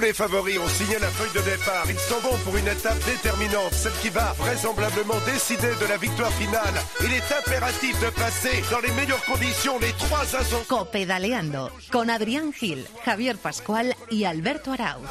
[0.00, 1.84] Tous les favoris ont signé la feuille de départ.
[1.86, 6.32] Ils s'en vont pour une étape déterminante, celle qui va vraisemblablement décider de la victoire
[6.32, 6.72] finale.
[7.02, 10.64] Il est impératif de passer dans les meilleures conditions les trois ascensions.
[10.68, 15.04] Copedaleando con Adrián Gil, Javier Pascual y Alberto Arauz.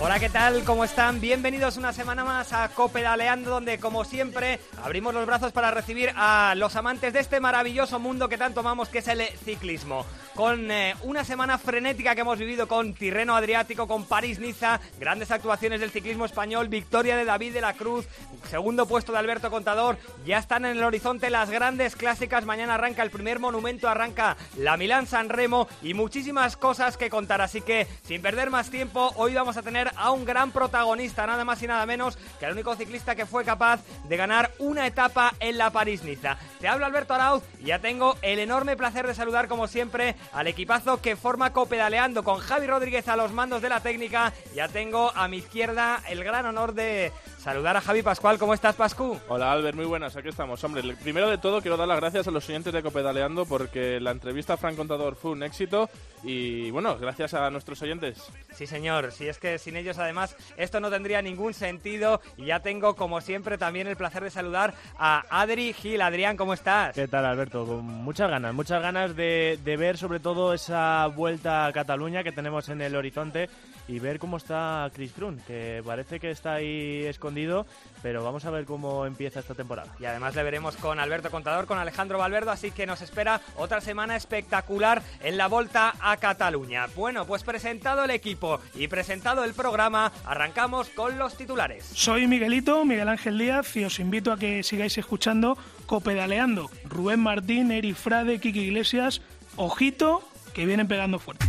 [0.00, 0.62] Hola, ¿qué tal?
[0.62, 1.20] ¿Cómo están?
[1.20, 6.54] Bienvenidos una semana más a Copedaleando, donde como siempre abrimos los brazos para recibir a
[6.56, 10.06] los amantes de este maravilloso mundo que tanto amamos, que es el ciclismo.
[10.36, 15.80] Con eh, una semana frenética que hemos vivido con Tirreno Adriático, con París-Niza, grandes actuaciones
[15.80, 18.06] del ciclismo español, victoria de David de la Cruz,
[18.48, 23.02] segundo puesto de Alberto Contador, ya están en el horizonte las grandes clásicas, mañana arranca
[23.02, 28.22] el primer monumento, arranca la Milán-San Remo y muchísimas cosas que contar, así que sin
[28.22, 31.86] perder más tiempo, hoy vamos a tener a un gran protagonista, nada más y nada
[31.86, 36.38] menos que el único ciclista que fue capaz de ganar una etapa en la París-Niza.
[36.60, 40.46] Te hablo Alberto Arauz y ya tengo el enorme placer de saludar como siempre al
[40.46, 44.32] equipazo que forma Copedaleando con Javi Rodríguez a los mandos de la técnica.
[44.54, 48.38] Ya tengo a mi izquierda el gran honor de saludar a Javi Pascual.
[48.38, 49.18] ¿Cómo estás, Pascu?
[49.28, 50.62] Hola, Albert, muy buenas, aquí estamos.
[50.64, 54.10] Hombre, primero de todo quiero dar las gracias a los oyentes de Copedaleando porque la
[54.10, 55.88] entrevista a Frank Contador fue un éxito
[56.22, 58.18] y, bueno, gracias a nuestros oyentes.
[58.52, 62.60] Sí, señor, si es que sin ellos además esto no tendría ningún sentido y ya
[62.60, 66.02] tengo, como siempre, también el placer de saludar a Adri Gil.
[66.02, 66.94] Adrián, ¿cómo estás?
[66.94, 67.64] ¿Qué tal, Alberto?
[67.66, 72.32] Con muchas ganas, muchas ganas de, de ver sobre todo esa vuelta a Cataluña que
[72.32, 73.48] tenemos en el horizonte
[73.88, 77.66] y ver cómo está Chris Froome, que parece que está ahí escondido,
[78.02, 79.94] pero vamos a ver cómo empieza esta temporada.
[79.98, 83.80] Y además le veremos con Alberto Contador, con Alejandro Valverde, así que nos espera otra
[83.80, 86.86] semana espectacular en la Volta a Cataluña.
[86.94, 91.86] Bueno, pues presentado el equipo y presentado el programa, arrancamos con los titulares.
[91.94, 96.70] Soy Miguelito, Miguel Ángel Díaz, y os invito a que sigáis escuchando Copedaleando.
[96.84, 99.22] Rubén Martín, Eri Frade, Kiki Iglesias,
[99.56, 100.22] ojito,
[100.52, 101.46] que vienen pegando fuerte.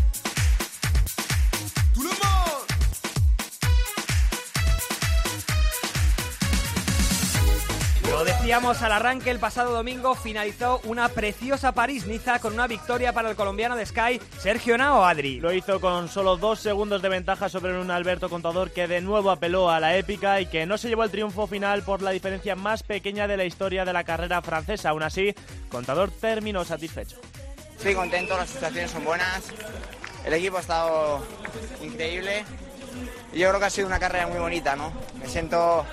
[8.50, 13.36] Decíamos al arranque el pasado domingo, finalizó una preciosa París-Niza con una victoria para el
[13.36, 15.40] colombiano de Sky, Sergio Nao Adri.
[15.40, 19.30] Lo hizo con solo dos segundos de ventaja sobre un Alberto Contador que de nuevo
[19.30, 22.56] apeló a la épica y que no se llevó el triunfo final por la diferencia
[22.56, 24.90] más pequeña de la historia de la carrera francesa.
[24.90, 25.36] Aún así,
[25.70, 27.18] Contador terminó satisfecho.
[27.78, 29.44] Estoy contento, las sensaciones son buenas,
[30.26, 31.24] el equipo ha estado
[31.84, 32.44] increíble
[33.32, 34.92] y yo creo que ha sido una carrera muy bonita, ¿no?
[35.22, 35.86] Me siento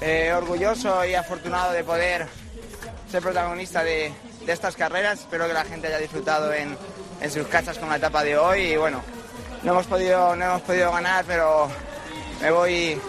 [0.00, 2.26] eh, orgulloso y afortunado de poder
[3.10, 4.12] ser protagonista de,
[4.46, 5.20] estas carreras.
[5.20, 6.76] Espero que la gente haya disfrutado en,
[7.20, 9.02] en, sus casas con la etapa de hoy y bueno,
[9.62, 11.68] no hemos podido, no hemos podido ganar, pero
[12.40, 13.00] me voy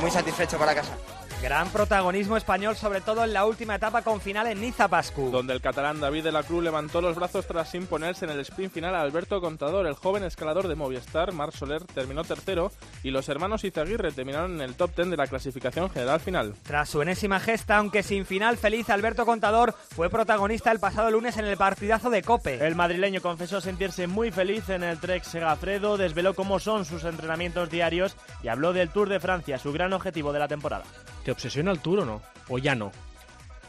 [0.00, 0.96] muy satisfecho para casa.
[1.42, 5.30] Gran protagonismo español, sobre todo en la última etapa con final en Niza Pascu.
[5.30, 8.74] Donde el catalán David de la Cruz levantó los brazos tras imponerse en el sprint
[8.74, 9.86] final a Alberto Contador.
[9.86, 12.70] El joven escalador de Movistar, Marc Soler, terminó tercero
[13.02, 16.54] y los hermanos Izaguirre terminaron en el top 10 de la clasificación general final.
[16.62, 21.38] Tras su enésima gesta, aunque sin final feliz, Alberto Contador fue protagonista el pasado lunes
[21.38, 22.66] en el partidazo de Cope.
[22.66, 27.70] El madrileño confesó sentirse muy feliz en el Trek Segafredo, desveló cómo son sus entrenamientos
[27.70, 30.84] diarios y habló del Tour de Francia, su gran objetivo de la temporada.
[31.30, 32.20] ¿Te obsesiona el Tour o no?
[32.48, 32.90] ¿O ya no?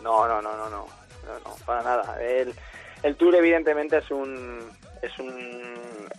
[0.02, 0.88] No, no, no, no, no,
[1.28, 2.20] no, no para nada.
[2.20, 2.56] El,
[3.04, 4.68] el Tour evidentemente es un,
[5.00, 5.30] es un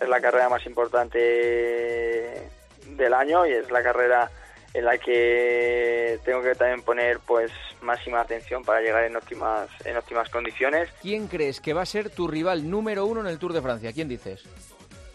[0.00, 2.48] es la carrera más importante
[2.86, 4.30] del año y es la carrera
[4.72, 9.96] en la que tengo que también poner pues máxima atención para llegar en óptimas en
[9.96, 10.90] óptimas condiciones.
[11.02, 13.92] ¿Quién crees que va a ser tu rival número uno en el Tour de Francia?
[13.92, 14.44] ¿Quién dices?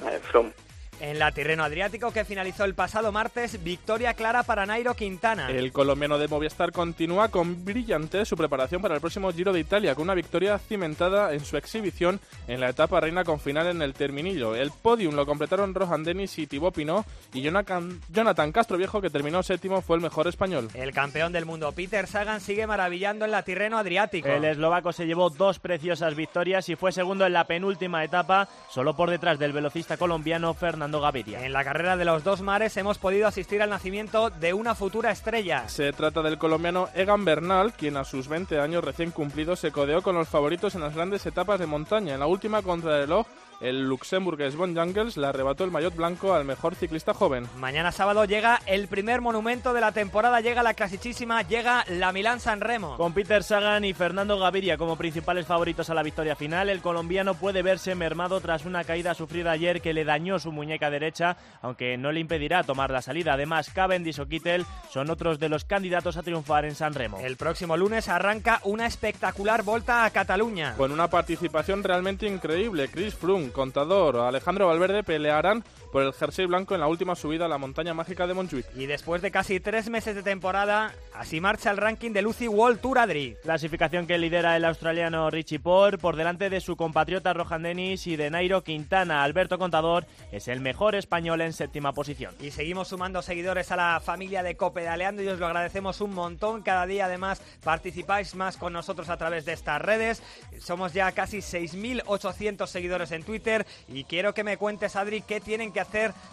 [0.05, 0.51] Eh, Froome.
[0.99, 5.51] En la Tirreno Adriático que finalizó el pasado martes, victoria clara para Nairo Quintana.
[5.51, 9.93] El colombiano de Movistar continúa con brillante su preparación para el próximo Giro de Italia,
[9.93, 13.93] con una victoria cimentada en su exhibición en la etapa reina con final en el
[13.93, 14.55] Terminillo.
[14.55, 19.43] El podium lo completaron Rohan Dennis y Thibaut Pinot, y Jonathan, Jonathan Castroviejo, que terminó
[19.43, 20.69] séptimo, fue el mejor español.
[20.73, 24.29] El campeón del mundo, Peter Sagan, sigue maravillando en la Tirreno Adriático.
[24.29, 28.95] El eslovaco se llevó dos preciosas victorias y fue segundo en la penúltima etapa, solo
[28.95, 31.45] por detrás del velocista colombiano Fernando Gaviria.
[31.45, 35.11] En la carrera de los dos mares hemos podido asistir al nacimiento de una futura
[35.11, 35.67] estrella.
[35.67, 40.01] Se trata del colombiano Egan Bernal, quien a sus 20 años recién cumplidos se codeó
[40.01, 42.13] con los favoritos en las grandes etapas de montaña.
[42.13, 43.27] En la última contrarreloj,
[43.59, 47.47] el luxemburgués Von Jungels le arrebató el maillot blanco al mejor ciclista joven.
[47.57, 52.39] Mañana sábado llega el primer monumento de la temporada, llega la clasicísima, llega la Milán
[52.39, 52.97] San Remo.
[52.97, 57.33] Con Peter Sagan y Fernando Gaviria como principales favoritos a la victoria final, el colombiano
[57.33, 61.97] puede verse mermado tras una caída sufrida ayer que le dañó su muñeca derecha, aunque
[61.97, 63.33] no le impedirá tomar la salida.
[63.33, 67.19] Además, Cavendish o Kittel son otros de los candidatos a triunfar en San Remo.
[67.19, 70.75] El próximo lunes arranca una espectacular volta a Cataluña.
[70.77, 74.17] Con una participación realmente increíble, Chris Froome Contador.
[74.17, 75.63] Alejandro Valverde pelearán
[75.97, 78.67] por el jersey blanco en la última subida a la montaña mágica de Montjuic.
[78.75, 82.79] Y después de casi tres meses de temporada, así marcha el ranking de Lucy World
[82.81, 83.35] Tour Adri.
[83.41, 88.15] Clasificación que lidera el australiano Richie Por por delante de su compatriota Rohan Dennis y
[88.15, 89.23] de Nairo Quintana.
[89.23, 92.35] Alberto Contador es el mejor español en séptima posición.
[92.39, 96.61] Y seguimos sumando seguidores a la familia de Copedaleando y os lo agradecemos un montón.
[96.61, 100.21] Cada día además participáis más con nosotros a través de estas redes.
[100.59, 105.71] Somos ya casi 6.800 seguidores en Twitter y quiero que me cuentes, Adri, qué tienen
[105.71, 105.86] que hacer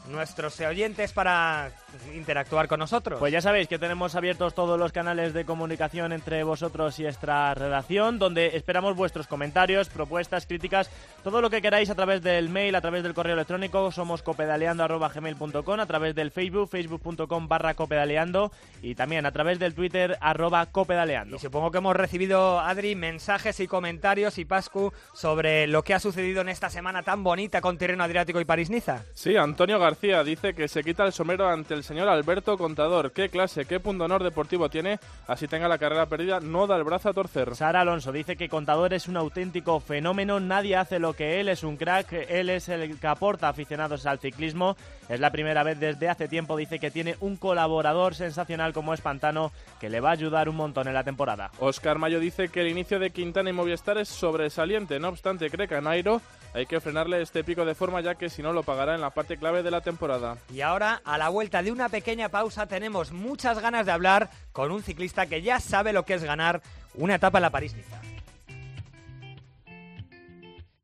[0.08, 1.70] nuestros oyentes para
[2.14, 3.18] interactuar con nosotros.
[3.18, 7.54] Pues ya sabéis que tenemos abiertos todos los canales de comunicación entre vosotros y esta
[7.54, 10.90] redacción, donde esperamos vuestros comentarios, propuestas, críticas,
[11.22, 15.80] todo lo que queráis a través del mail, a través del correo electrónico, somos copedaleando.gmail.com,
[15.80, 18.52] a través del Facebook, facebook.com barra copedaleando
[18.82, 21.36] y también a través del Twitter arroba copedaleando.
[21.36, 26.00] Y supongo que hemos recibido, Adri, mensajes y comentarios y Pascu sobre lo que ha
[26.00, 29.04] sucedido en esta semana tan bonita con Tirreno Adriático y París-Niza.
[29.14, 33.12] Sí, Antonio García dice que se quita el sombrero ante el señor Alberto Contador.
[33.12, 34.98] Qué clase, qué punto honor deportivo tiene.
[35.26, 37.54] Así tenga la carrera perdida, no da el brazo a torcer.
[37.54, 40.40] Sara Alonso dice que Contador es un auténtico fenómeno.
[40.40, 42.12] Nadie hace lo que él, es un crack.
[42.28, 44.76] Él es el que aporta aficionados al ciclismo.
[45.08, 46.56] Es la primera vez desde hace tiempo.
[46.56, 50.56] Dice que tiene un colaborador sensacional como es Pantano que le va a ayudar un
[50.56, 51.50] montón en la temporada.
[51.58, 54.98] Oscar Mayo dice que el inicio de Quintana y Movistar es sobresaliente.
[54.98, 56.20] No obstante, cree que Nairo
[56.54, 59.10] hay que frenarle este pico de forma ya que si no lo pagará en la
[59.10, 60.38] parte clave de la temporada.
[60.52, 64.70] Y ahora, a la vuelta de una pequeña pausa, tenemos muchas ganas de hablar con
[64.70, 66.62] un ciclista que ya sabe lo que es ganar
[66.94, 68.00] una etapa en la París-Niza.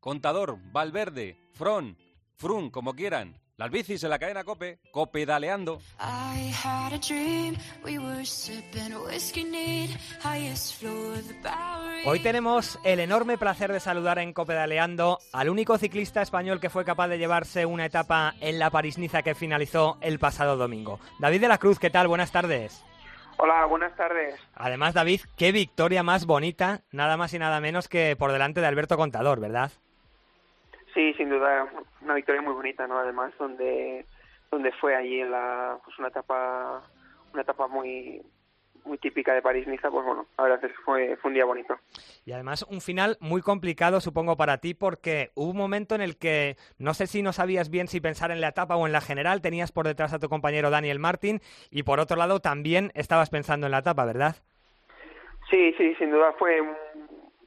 [0.01, 1.97] Contador, Valverde, Fron,
[2.35, 3.39] Frun, como quieran.
[3.55, 5.79] Las bicis en la cadena Cope, copedaleando.
[12.03, 16.83] Hoy tenemos el enorme placer de saludar en Copedaleando al único ciclista español que fue
[16.83, 20.99] capaz de llevarse una etapa en la París-Niza que finalizó el pasado domingo.
[21.19, 22.07] David de la Cruz, ¿qué tal?
[22.07, 22.83] Buenas tardes.
[23.37, 24.35] Hola, buenas tardes.
[24.55, 28.67] Además, David, qué victoria más bonita, nada más y nada menos que por delante de
[28.67, 29.71] Alberto Contador, ¿verdad?
[30.95, 31.67] Sí, sin duda,
[32.01, 32.97] una victoria muy bonita, ¿no?
[32.97, 34.07] Además, donde
[34.49, 36.81] donde fue allí en la pues una etapa
[37.31, 38.21] una etapa muy
[38.85, 41.77] muy típica de París-Niza, pues bueno, la verdad es que fue, fue un día bonito.
[42.25, 46.17] Y además un final muy complicado, supongo, para ti, porque hubo un momento en el
[46.17, 49.01] que no sé si no sabías bien si pensar en la etapa o en la
[49.01, 53.29] general, tenías por detrás a tu compañero Daniel Martín, y por otro lado también estabas
[53.29, 54.35] pensando en la etapa, ¿verdad?
[55.49, 56.75] Sí, sí, sin duda fue un,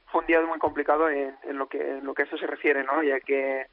[0.07, 2.47] fue un día muy complicado en, en lo que en lo que a eso se
[2.47, 3.01] refiere, ¿no?
[3.03, 3.65] Ya que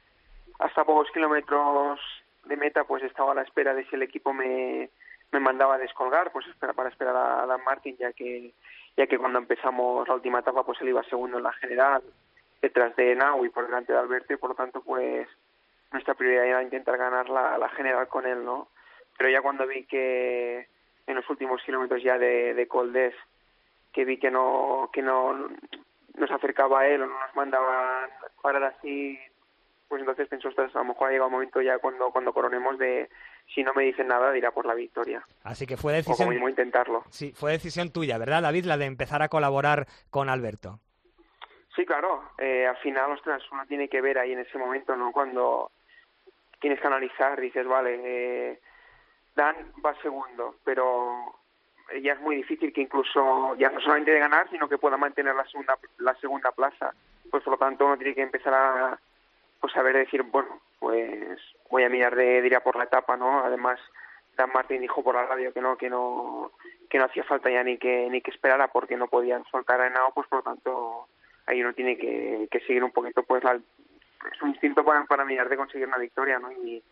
[0.59, 1.99] hasta pocos kilómetros
[2.45, 4.89] de meta pues estaba a la espera de si el equipo me,
[5.33, 8.53] me mandaba a descolgar pues para esperar a Dan Martin ya que
[8.95, 12.03] ya que cuando empezamos la última etapa pues él iba segundo en la general
[12.61, 15.27] detrás de Nau por delante de Alberto y por lo tanto pues
[15.91, 18.69] nuestra prioridad era intentar ganar la, la general con él no
[19.17, 20.67] pero ya cuando vi que
[21.07, 23.15] en los últimos kilómetros ya de, de Coldes
[23.91, 25.49] que vi que no que no
[26.15, 28.07] nos acercaba a él o no nos mandaba
[28.41, 29.19] parar así
[29.93, 32.79] pues entonces pensó, ostras, a lo mejor ha llegado un momento ya cuando, cuando coronemos
[32.79, 33.11] de
[33.47, 35.23] si no me dicen nada, dirá por la victoria.
[35.43, 36.29] Así que fue decisión...
[36.29, 37.03] O como intentarlo.
[37.09, 40.79] Sí, fue decisión tuya, ¿verdad, David, la de empezar a colaborar con Alberto?
[41.75, 42.23] Sí, claro.
[42.37, 45.11] Eh, al final, ostras, uno tiene que ver ahí en ese momento, ¿no?
[45.11, 45.71] Cuando
[46.59, 48.59] tienes que analizar, dices, vale, eh,
[49.35, 51.39] Dan va segundo, pero
[52.01, 55.35] ya es muy difícil que incluso, ya no solamente de ganar, sino que pueda mantener
[55.35, 56.93] la segunda, la segunda plaza.
[57.29, 58.99] Pues por lo tanto uno tiene que empezar a
[59.63, 61.39] pues saber decir, bueno, pues
[61.69, 63.45] voy a mirar de, de por la etapa, ¿no?
[63.45, 63.79] Además,
[64.35, 66.51] Dan Martín dijo por la radio que no, que no,
[66.89, 69.87] que no hacía falta ya ni que, ni que esperara porque no podían soltar a
[69.87, 71.07] Henao, pues por lo tanto
[71.45, 75.23] ahí uno tiene que, que seguir un poquito pues la, es un instinto para, para
[75.23, 76.51] mirar de conseguir una victoria, ¿no?
[76.51, 76.83] Y,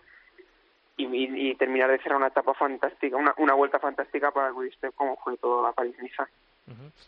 [0.95, 5.35] y, terminar de hacer una etapa fantástica, una, una vuelta fantástica para el como fue
[5.35, 6.25] toda la París-Niza.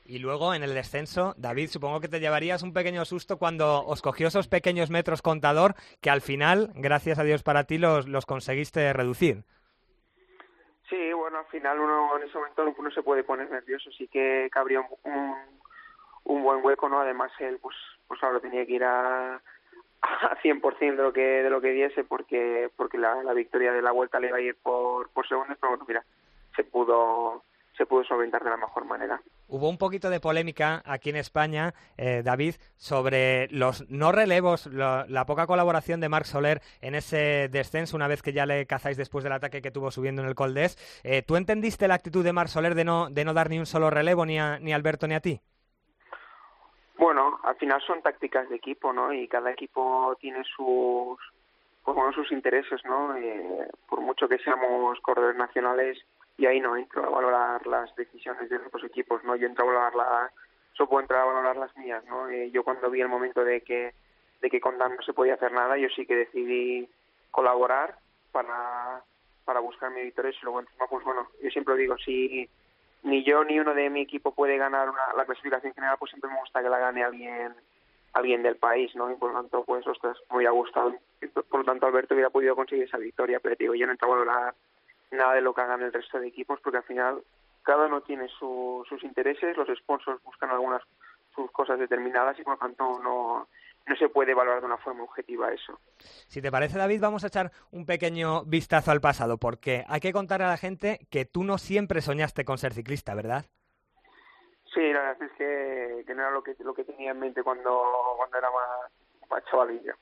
[0.06, 4.02] Y luego en el descenso, David, supongo que te llevarías un pequeño susto cuando os
[4.02, 8.26] cogió esos pequeños metros contador que al final, gracias a Dios para ti, los, los
[8.26, 9.44] conseguiste reducir.
[10.90, 14.50] Sí, bueno, al final uno en ese momento no, se puede poner nervioso, sí que
[14.52, 15.36] cabría un, un,
[16.26, 17.00] un buen hueco, ¿no?
[17.00, 17.76] Además él, pues,
[18.08, 19.42] pues ahora tenía que ir a
[20.04, 23.82] a 100% de lo que de lo que diese porque porque la, la victoria de
[23.82, 26.04] la vuelta le iba a ir por por segundos pero bueno mira
[26.58, 27.42] se pudo
[27.78, 29.22] se pudo solventar de la mejor manera.
[29.54, 35.06] Hubo un poquito de polémica aquí en España, eh, David, sobre los no relevos, lo,
[35.06, 38.98] la poca colaboración de Marc Soler en ese descenso una vez que ya le cazáis
[38.98, 40.76] después del ataque que tuvo subiendo en el Coldés.
[41.04, 43.68] Eh, ¿Tú entendiste la actitud de Marc Soler de no, de no dar ni un
[43.68, 45.40] solo relevo ni a, ni a Alberto ni a ti?
[46.98, 49.14] Bueno, al final son tácticas de equipo, ¿no?
[49.14, 51.20] Y cada equipo tiene sus,
[51.84, 53.16] pues bueno, sus intereses, ¿no?
[53.18, 56.00] Eh, por mucho que seamos corredores nacionales,
[56.38, 59.36] y ahí no entro a valorar las decisiones de otros equipos, ¿no?
[59.36, 60.32] Yo entro a valorar la,
[60.74, 62.30] solo puedo entrar a valorar las mías, ¿no?
[62.30, 63.94] Eh, yo cuando vi el momento de que,
[64.42, 66.90] de que con Dan no se podía hacer nada, yo sí que decidí
[67.32, 67.98] colaborar
[68.32, 69.04] para,
[69.46, 72.50] para buscar mi victoria y luego encima, pues bueno, yo siempre digo, si
[73.04, 76.32] ni yo ni uno de mi equipo puede ganar una, la clasificación general, pues siempre
[76.32, 77.54] me gusta que la gane alguien
[78.14, 79.12] alguien del país, ¿no?
[79.12, 80.96] Y por lo tanto, pues, ostras, me hubiera gustado.
[81.50, 84.12] Por lo tanto, Alberto hubiera podido conseguir esa victoria, pero digo, yo no entro a
[84.12, 84.56] valorar
[85.14, 87.24] nada de lo que hagan el resto de equipos, porque al final
[87.64, 90.82] cada uno tiene sus intereses, los sponsors buscan algunas
[91.34, 93.48] sus cosas determinadas y por lo tanto no,
[93.88, 95.80] no se puede valorar de una forma objetiva eso.
[95.98, 100.14] Si te parece, David, vamos a echar un pequeño vistazo al pasado, porque hay que
[100.14, 103.46] contar a la gente que tú no siempre soñaste con ser ciclista, ¿verdad?
[104.74, 107.84] Sí, la verdad es que, no era lo que, lo que tenía en mente cuando,
[108.18, 108.92] cuando era más,
[109.30, 109.94] más chavalillo.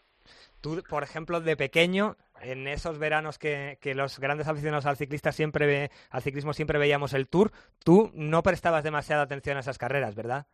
[0.62, 5.32] Tú, por ejemplo, de pequeño, en esos veranos que, que los grandes aficionados al ciclista
[5.32, 7.52] siempre al ciclismo siempre veíamos el Tour,
[7.84, 10.46] tú no prestabas demasiada atención a esas carreras, ¿verdad?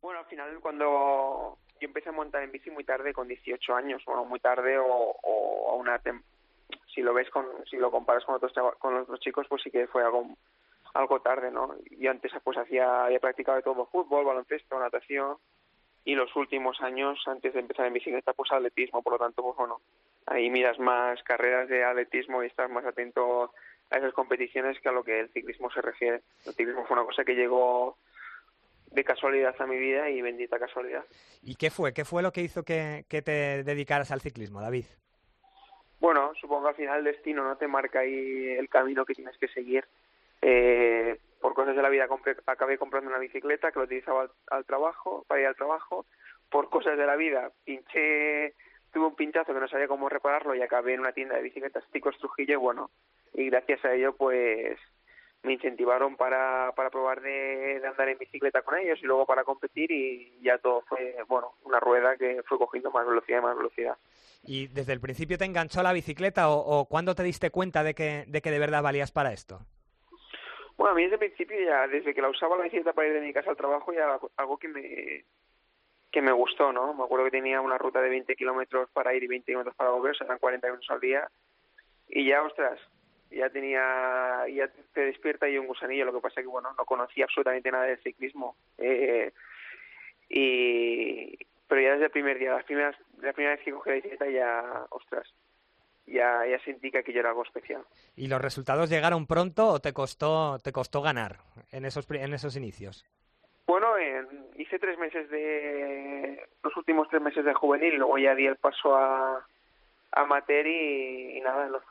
[0.00, 4.02] Bueno, al final cuando yo empecé a montar en bici muy tarde, con 18 años,
[4.06, 6.00] bueno, muy tarde o, o a una
[6.94, 7.28] si lo ves
[7.70, 11.76] si lo comparas con otros con otros chicos, pues sí que fue algo tarde, ¿no?
[11.98, 15.36] Yo antes pues hacía, había practicado de todo fútbol, baloncesto, natación
[16.04, 19.56] y los últimos años antes de empezar en bicicleta pues atletismo, por lo tanto pues
[19.56, 19.80] bueno,
[20.30, 23.52] ahí miras más carreras de atletismo y estás más atento
[23.90, 26.22] a esas competiciones que a lo que el ciclismo se refiere.
[26.44, 27.96] El ciclismo fue una cosa que llegó
[28.90, 31.04] de casualidad a mi vida y bendita casualidad.
[31.42, 31.92] ¿Y qué fue?
[31.92, 34.84] ¿Qué fue lo que hizo que, te dedicaras al ciclismo, David?
[36.00, 39.36] Bueno, supongo que al final el destino no te marca ahí el camino que tienes
[39.38, 39.84] que seguir.
[40.40, 42.06] Eh, por cosas de la vida
[42.46, 46.06] acabé comprando una bicicleta que lo utilizaba al, trabajo, para ir al trabajo.
[46.50, 48.54] Por cosas de la vida pinché,
[48.92, 51.84] tuve un pinchazo que no sabía cómo repararlo y acabé en una tienda de bicicletas
[51.92, 52.90] Ticos Trujillo y bueno,
[53.34, 54.78] y gracias a ello pues
[55.42, 59.90] me incentivaron para, para probar de, andar en bicicleta con ellos y luego para competir
[59.90, 63.96] y ya todo fue, bueno, una rueda que fue cogiendo más velocidad y más velocidad.
[64.42, 67.94] ¿Y desde el principio te enganchó la bicicleta o, o cuándo te diste cuenta de
[67.94, 69.60] que, de que de verdad valías para esto?
[70.76, 73.14] Bueno, a mí desde el principio ya, desde que la usaba la bicicleta para ir
[73.14, 75.24] de mi casa al trabajo, ya algo que me
[76.10, 76.94] que me gustó, ¿no?
[76.94, 79.90] Me acuerdo que tenía una ruta de 20 kilómetros para ir y 20 kilómetros para
[79.90, 81.28] volver, o sea, eran 40 minutos al día.
[82.08, 82.80] Y ya, ostras,
[83.30, 87.24] ya tenía, ya te despierta ahí un gusanillo, lo que pasa que, bueno, no conocía
[87.24, 88.56] absolutamente nada del ciclismo.
[88.78, 89.32] Eh,
[90.30, 91.36] y,
[91.66, 94.30] pero ya desde el primer día, las primeras, la primera vez que cogí la bicicleta
[94.30, 95.28] ya, ostras,
[96.06, 97.82] ya, ya sentí que aquello era algo especial.
[98.16, 102.56] ¿Y los resultados llegaron pronto o te costó, te costó ganar en esos, en esos
[102.56, 103.04] inicios?
[103.68, 103.88] Bueno,
[104.56, 108.96] hice tres meses de, los últimos tres meses de juvenil, luego ya di el paso
[108.96, 109.44] a,
[110.12, 111.82] amateur y, nada, los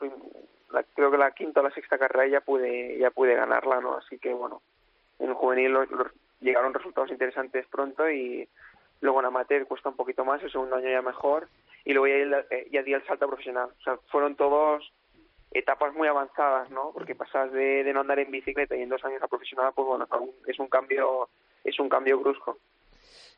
[0.96, 3.94] creo que la quinta o la sexta carrera ya pude, ya pude ganarla, ¿no?
[3.94, 4.60] Así que bueno,
[5.20, 5.78] en juvenil
[6.40, 8.48] llegaron resultados interesantes pronto y
[9.00, 11.46] luego en amateur cuesta un poquito más, el segundo año ya mejor
[11.84, 13.70] y luego ya, eh, di el salto profesional.
[13.78, 14.92] O sea, fueron todos
[15.52, 16.90] etapas muy avanzadas, ¿no?
[16.92, 19.86] Porque pasas de, de no andar en bicicleta y en dos años a profesional, pues
[19.86, 20.08] bueno,
[20.44, 21.28] es un cambio,
[21.68, 22.58] es un cambio brusco.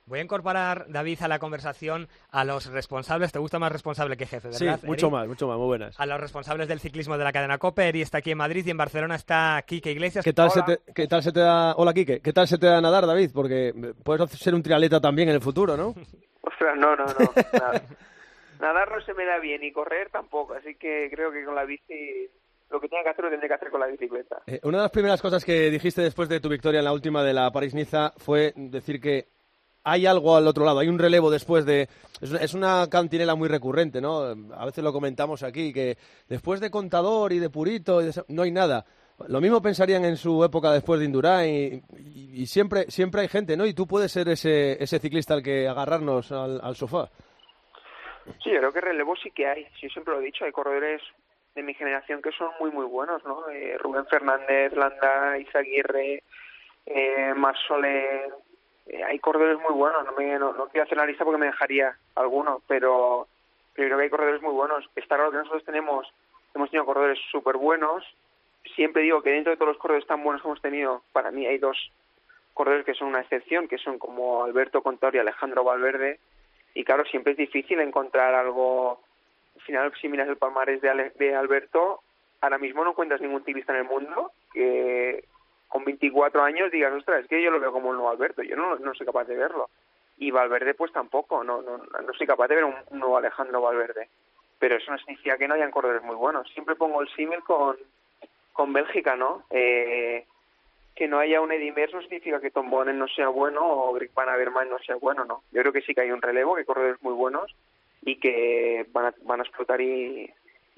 [0.07, 3.31] Voy a incorporar, David, a la conversación a los responsables.
[3.31, 4.81] ¿Te gusta más responsable que jefe, verdad?
[4.81, 6.01] Sí, mucho más, mucho más, muy buenas.
[6.01, 7.91] A los responsables del ciclismo de la cadena COPE.
[7.91, 10.25] Eri está aquí en Madrid y en Barcelona está Quique Iglesias.
[10.25, 11.75] ¿Qué tal, se te, ¿Qué tal se te da...
[11.77, 12.21] Hola, Quique.
[12.21, 13.31] ¿Qué tal se te da nadar, David?
[13.33, 13.73] Porque
[14.03, 15.95] puedes ser un trialeta también en el futuro, ¿no?
[16.43, 17.33] Ostras, no, no, no.
[18.61, 21.65] Nadar no se me da bien y correr tampoco, así que creo que con la
[21.65, 22.29] bici
[22.71, 24.43] lo que tenga que hacer lo tendré que hacer con la bicicleta.
[24.47, 27.23] Eh, una de las primeras cosas que dijiste después de tu victoria en la última
[27.23, 29.29] de la París-Niza fue decir que
[29.83, 31.89] hay algo al otro lado, hay un relevo después de...
[32.21, 34.21] Es una cantinela muy recurrente, ¿no?
[34.21, 35.97] A veces lo comentamos aquí, que
[36.29, 38.85] después de Contador y de Purito no hay nada.
[39.29, 43.67] Lo mismo pensarían en su época después de Indurain y, siempre, siempre hay gente, ¿no?
[43.67, 47.11] Y tú puedes ser ese, ese ciclista al que agarrarnos al, sofá.
[48.43, 49.67] Sí, yo creo que relevo sí que hay.
[49.83, 51.03] Yo siempre lo he dicho, hay corredores
[51.55, 53.49] de mi generación que son muy, muy buenos, ¿no?
[53.49, 56.23] Eh, Rubén Fernández, Landa, Isaguirre,
[56.87, 58.31] eh, Marsoler,
[58.87, 61.97] eh, hay corredores muy buenos, no, me, no, quiero hacer la lista porque me dejaría
[62.17, 63.29] alguno, pero,
[63.75, 64.89] creo que hay corredores muy buenos.
[64.97, 66.13] Está claro que nosotros tenemos,
[66.55, 68.05] hemos tenido corredores súper buenos.
[68.75, 71.47] Siempre digo que dentro de todos los corredores tan buenos que hemos tenido, para mí
[71.47, 71.93] hay dos
[72.53, 76.19] corredores que son una excepción, que son como Alberto Contador y Alejandro Valverde.
[76.75, 79.01] Y claro, siempre es difícil encontrar algo.
[79.71, 82.01] Al final, si miras el palmarés de, de Alberto,
[82.41, 85.25] ahora mismo no encuentras ningún ciclista en el mundo que
[85.69, 88.57] con 24 años digas, ostras, es que yo lo veo como un nuevo Alberto, yo
[88.57, 89.71] no, no soy capaz de verlo.
[90.19, 94.09] y Valverde pues tampoco, no, no, no soy capaz de ver un, nuevo Alejandro Valverde,
[94.59, 96.51] pero eso no significa que no hayan corredores muy buenos.
[96.53, 97.77] Siempre pongo el símil con,
[98.53, 99.45] con Bélgica, ¿no?
[99.51, 100.27] Eh,
[100.97, 104.13] que no haya un Eddie no significa que Tom Bonen no sea bueno o Greg
[104.13, 105.45] Van Avermaet no sea bueno, ¿no?
[105.53, 107.55] Yo creo que sí que hay un relevo, que corredores muy buenos
[108.03, 110.31] y que van a, van a explotar y,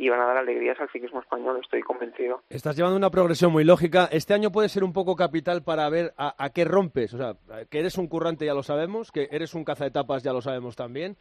[0.08, 2.42] van a dar alegrías al ciclismo español, estoy convencido.
[2.50, 4.08] Estás llevando una progresión muy lógica.
[4.10, 7.14] Este año puede ser un poco capital para ver a, qué rompes.
[7.14, 7.36] O sea,
[7.70, 11.16] que eres un currante ya lo sabemos, que eres un cazaetapas ya lo sabemos también.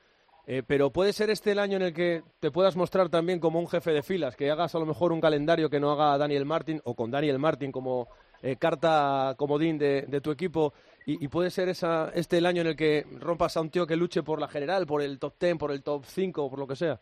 [0.47, 3.59] Eh, pero puede ser este el año en el que te puedas mostrar también como
[3.59, 6.45] un jefe de filas, que hagas a lo mejor un calendario que no haga Daniel
[6.45, 8.07] Martin o con Daniel Martin como
[8.41, 10.73] eh, carta comodín de, de tu equipo
[11.05, 13.95] y, puede ser esa, este el año en el que rompas a un tío que
[13.95, 16.75] luche por la general, por el top 10, por el top 5, por lo que
[16.75, 16.99] sea.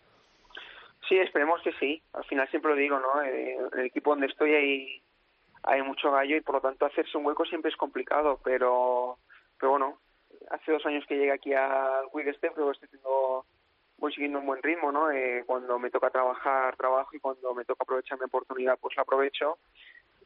[1.08, 2.02] Sí, esperemos que sí.
[2.14, 3.22] Al final siempre lo digo, ¿no?
[3.24, 5.02] Eh, en el equipo donde estoy hay,
[5.64, 9.18] hay mucho gallo y por lo tanto hacerse un hueco siempre es complicado, pero,
[9.60, 10.00] pero bueno,
[10.50, 13.46] hace dos años que llegué aquí al Quick pero estoy teniendo,
[13.98, 15.12] voy siguiendo un buen ritmo, ¿no?
[15.12, 19.02] Eh, cuando me toca trabajar, trabajo y cuando me toca aprovechar mi oportunidad, pues la
[19.02, 19.58] aprovecho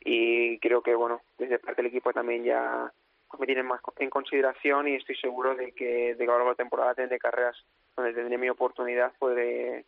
[0.05, 2.91] y creo que, bueno, desde parte del equipo también ya
[3.39, 6.49] me tienen más en consideración y estoy seguro de que de que a lo largo
[6.49, 7.55] de la temporada tendré carreras
[7.95, 9.85] donde tendré mi oportunidad, puede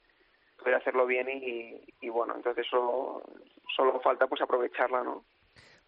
[0.58, 3.22] poder hacerlo bien y, bueno, entonces solo,
[3.76, 5.26] solo falta pues aprovecharla, ¿no?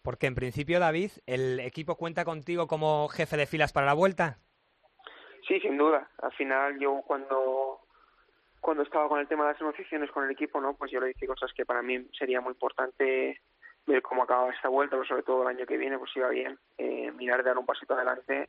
[0.02, 4.38] Porque en principio, David, ¿el equipo cuenta contigo como jefe de filas para la vuelta?
[5.46, 6.08] Sí, sin duda.
[6.22, 7.80] Al final yo cuando
[8.60, 10.74] cuando estaba con el tema de las negociaciones con el equipo, ¿no?
[10.74, 13.40] Pues yo le dije cosas que para mí sería muy importante
[13.88, 16.58] ver cómo acababa esta vuelta, pero sobre todo el año que viene, pues iba bien,
[16.76, 18.48] eh, mirar de dar un pasito adelante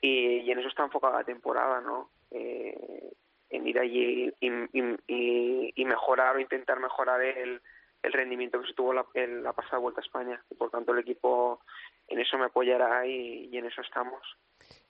[0.00, 2.10] y, en eso está enfocada la temporada, ¿no?
[2.30, 3.12] Eh,
[3.50, 7.60] en ir allí y, mejorar o intentar mejorar el,
[8.02, 10.42] el rendimiento que se tuvo la, en la pasada Vuelta a España.
[10.50, 11.60] Y por tanto el equipo
[12.08, 14.20] en eso me apoyará y, en eso estamos.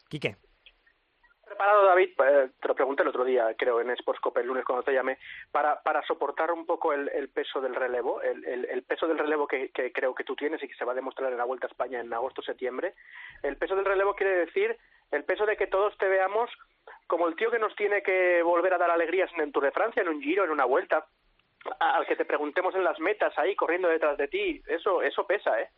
[0.08, 0.37] Quique.
[1.50, 4.85] Preparado, David, eh, te lo pregunté el otro día, creo, en Sportscope el lunes cuando
[4.85, 5.19] te llamé,
[5.50, 9.49] para, para soportar un poco el, el peso del relevo, el, el, peso del relevo
[9.49, 11.66] que, que, creo que tú tienes y que se va a demostrar en la Vuelta
[11.66, 12.94] a España en agosto-septiembre.
[13.42, 14.79] El peso del relevo quiere decir
[15.11, 16.48] el peso de que todos te veamos
[17.09, 19.72] como el tío que nos tiene que volver a dar alegrías en el Tour de
[19.72, 21.05] Francia, en un giro, en una vuelta,
[21.81, 25.61] al que te preguntemos en las metas ahí corriendo detrás de ti, eso eso pesa,
[25.61, 25.68] ¿eh?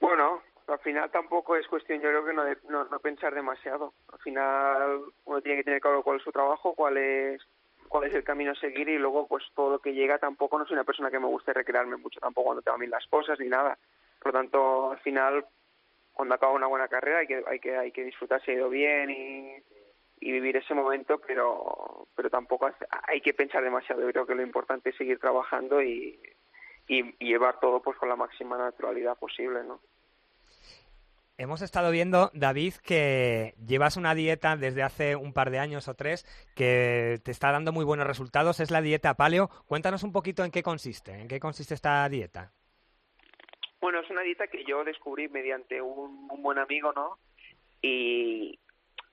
[0.00, 3.92] Bueno, al final tampoco es cuestión, yo creo que no, no, pensar demasiado.
[4.12, 7.42] Al final uno tiene que tener claro cuál es su trabajo, cuál es
[7.88, 10.64] cuál es el camino a seguir y luego pues todo lo que llega tampoco no
[10.64, 13.38] soy una persona que me guste recrearme mucho tampoco cuando tengo a mí las cosas
[13.40, 13.76] ni nada.
[14.20, 15.44] Por lo tanto, al final
[16.12, 18.68] cuando acaba una buena carrera hay que hay que hay que disfrutar si ha ido
[18.68, 19.62] bien y
[20.20, 22.70] y vivir ese momento, pero, pero tampoco
[23.08, 24.02] hay que pensar demasiado.
[24.02, 26.20] Yo creo que lo importante es seguir trabajando y,
[26.86, 29.80] y, llevar todo pues con la máxima naturalidad posible, ¿no?
[31.40, 35.94] Hemos estado viendo, David, que llevas una dieta desde hace un par de años o
[35.94, 38.60] tres que te está dando muy buenos resultados.
[38.60, 39.48] Es la dieta paleo.
[39.66, 41.12] Cuéntanos un poquito en qué consiste.
[41.12, 42.52] ¿En qué consiste esta dieta?
[43.80, 47.16] Bueno, es una dieta que yo descubrí mediante un, un buen amigo, ¿no?
[47.80, 48.58] Y,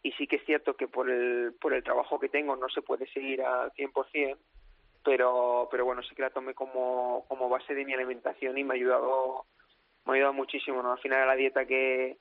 [0.04, 2.82] y sí que es cierto que por el, por el trabajo que tengo no se
[2.82, 4.38] puede seguir al 100%,
[5.02, 8.74] pero, pero bueno, sí que la tomé como, como base de mi alimentación y me
[8.74, 9.46] ha ayudado,
[10.08, 10.94] me ha ayudado muchísimo, ¿no?
[10.94, 12.18] Al final era la dieta que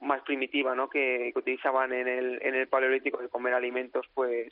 [0.00, 0.88] más primitiva, ¿no?
[0.88, 4.48] Que, utilizaban en el, en el paleolítico de comer alimentos, pues,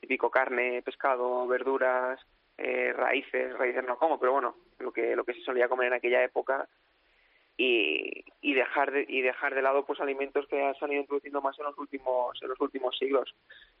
[0.00, 2.20] típico carne, pescado, verduras,
[2.58, 5.94] eh, raíces, raíces no como, pero bueno, lo que, lo que se solía comer en
[5.94, 6.68] aquella época
[7.56, 11.42] y, y dejar de, y dejar de lado pues alimentos que se han ido introduciendo
[11.42, 13.34] más en los últimos en los últimos siglos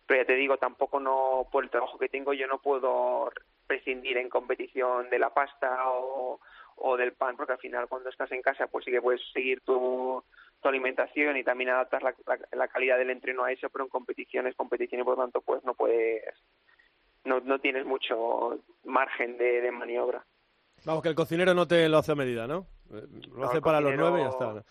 [0.06, 3.32] pero ya te digo tampoco no por el trabajo que tengo yo no puedo
[3.66, 6.40] prescindir en competición de la pasta o,
[6.80, 9.60] o del pan porque al final cuando estás en casa pues sí que puedes seguir
[9.60, 10.22] tu,
[10.60, 12.14] tu alimentación y también adaptar la,
[12.52, 15.74] la, calidad del entreno a eso pero en competiciones competiciones por lo tanto pues no
[15.74, 16.24] puedes
[17.24, 20.24] no, no tienes mucho margen de, de maniobra
[20.84, 22.66] Vamos, que el cocinero no te lo hace a medida, ¿no?
[23.34, 24.64] Lo hace para los nueve y ya está.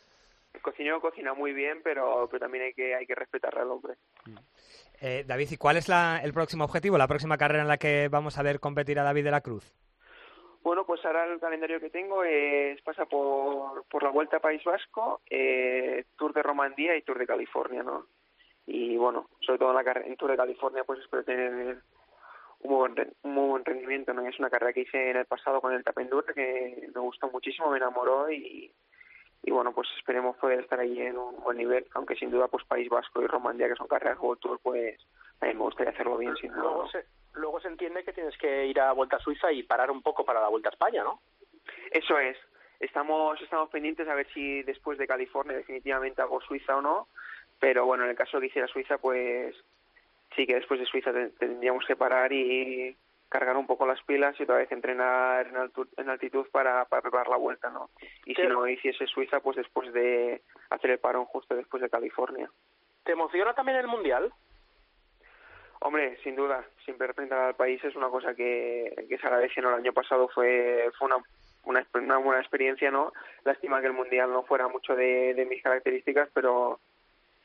[0.53, 3.93] El cocinero cocina muy bien, pero, pero también hay que, hay que respetar al hombre.
[5.01, 8.07] Eh, David, ¿y cuál es la, el próximo objetivo, la próxima carrera en la que
[8.09, 9.71] vamos a ver competir a David de la Cruz?
[10.61, 14.63] Bueno, pues ahora el calendario que tengo es pasa por, por la Vuelta a País
[14.63, 18.07] Vasco, eh, Tour de Romandía y Tour de California, ¿no?
[18.65, 21.81] Y bueno, sobre todo en, la, en Tour de California pues espero tener
[22.59, 24.13] un muy buen, un muy buen rendimiento.
[24.13, 24.27] ¿no?
[24.27, 27.71] Es una carrera que hice en el pasado con el Tapendura que me gustó muchísimo,
[27.71, 28.71] me enamoró y,
[29.43, 32.65] y bueno, pues esperemos poder estar allí en un buen nivel, aunque sin duda pues
[32.65, 34.99] País Vasco y Romandía, que son carreras World Tour, pues
[35.41, 36.63] a mí me gustaría hacerlo bien sin duda.
[36.63, 39.91] Luego se, luego se entiende que tienes que ir a Vuelta a Suiza y parar
[39.91, 41.21] un poco para la Vuelta a España, ¿no?
[41.91, 42.37] Eso es.
[42.79, 47.07] Estamos, estamos pendientes a ver si después de California definitivamente hago Suiza o no,
[47.59, 49.55] Pero bueno, en el caso que hiciera Suiza, pues
[50.35, 52.95] sí que después de Suiza tendríamos que parar y
[53.27, 55.47] cargar un poco las pilas y otra vez entrenar
[55.97, 57.89] en, altitud para, para preparar la vuelta, ¿no?
[58.25, 62.49] Y si no hiciese Suiza, pues después de hacer el parón justo después de California.
[63.03, 64.31] ¿Te emociona también el Mundial?
[65.79, 69.61] Hombre, sin duda, siempre representar al país es una cosa que, se agradece.
[69.61, 69.69] ¿no?
[69.69, 71.17] El año pasado fue, fue una,
[71.63, 73.13] una, una, buena experiencia, ¿no?
[73.45, 76.79] Lástima que el Mundial no fuera mucho de, de mis características, pero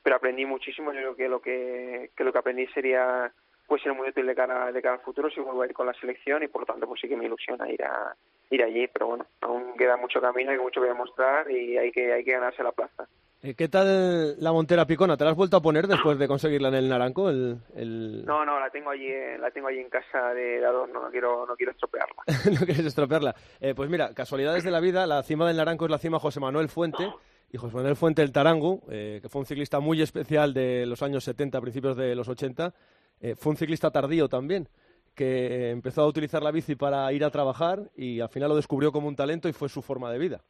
[0.04, 0.92] pero aprendí muchísimo.
[0.92, 3.32] Yo creo que lo que, que lo que aprendí sería
[3.66, 5.86] puede ser muy útil de cara, de cara al futuro si vuelvo a ir con
[5.86, 8.14] la selección y por lo tanto pues sí que me ilusiona ir a
[8.50, 12.12] ir allí, pero bueno, aún queda mucho camino, hay mucho que demostrar y hay que,
[12.12, 13.08] hay que ganarse la plaza.
[13.44, 15.18] Eh, ¿Qué tal la Montera Picona?
[15.18, 17.28] ¿Te la has vuelto a poner después de conseguirla en el Naranco?
[17.28, 18.24] El, el...
[18.24, 19.06] No, no, la tengo allí,
[19.38, 22.22] la tengo allí en casa de, adorno, no quiero, no quiero estropearla.
[22.58, 23.34] no quieres estropearla.
[23.60, 26.40] Eh, pues mira, casualidades de la vida, la cima del Naranco es la cima José
[26.40, 27.06] Manuel Fuente
[27.52, 31.02] y José Manuel Fuente el Tarango, eh, que fue un ciclista muy especial de los
[31.02, 32.72] años 70, principios de los 80,
[33.20, 34.70] eh, fue un ciclista tardío también,
[35.14, 38.90] que empezó a utilizar la bici para ir a trabajar y al final lo descubrió
[38.90, 40.40] como un talento y fue su forma de vida.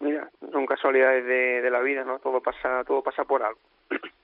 [0.00, 2.18] Mira, son casualidades de, de la vida, ¿no?
[2.20, 3.60] Todo pasa, todo pasa por algo.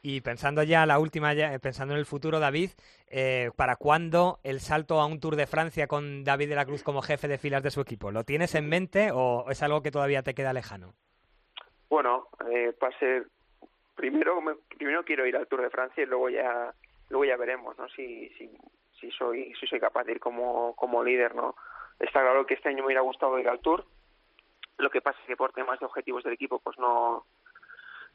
[0.00, 2.70] Y pensando ya la última, ya, pensando en el futuro, David,
[3.08, 6.84] eh, ¿para cuándo el salto a un Tour de Francia con David de la Cruz
[6.84, 8.12] como jefe de filas de su equipo?
[8.12, 10.94] ¿Lo tienes en mente o es algo que todavía te queda lejano?
[11.90, 13.26] Bueno, eh, ser
[13.96, 14.40] primero,
[14.76, 16.72] primero quiero ir al Tour de Francia y luego ya,
[17.08, 17.88] luego ya veremos, ¿no?
[17.88, 18.48] Si, si,
[19.00, 21.56] si soy, si soy capaz de ir como, como líder, ¿no?
[21.98, 23.84] Está claro que este año me hubiera gustado ir al Tour.
[24.78, 27.24] Lo que pasa es que por temas de objetivos del equipo, pues no,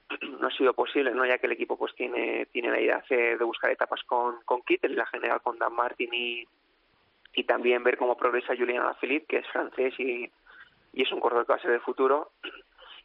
[0.39, 1.25] no ha sido posible, ¿no?
[1.25, 4.93] ya que el equipo pues tiene, tiene la idea de, buscar etapas con, con Kittel
[4.93, 6.47] y la general con Dan Martin y,
[7.33, 10.31] y también ver cómo progresa Julian Alaphilippe, que es francés y,
[10.93, 12.31] y es un corredor que va a ser del futuro.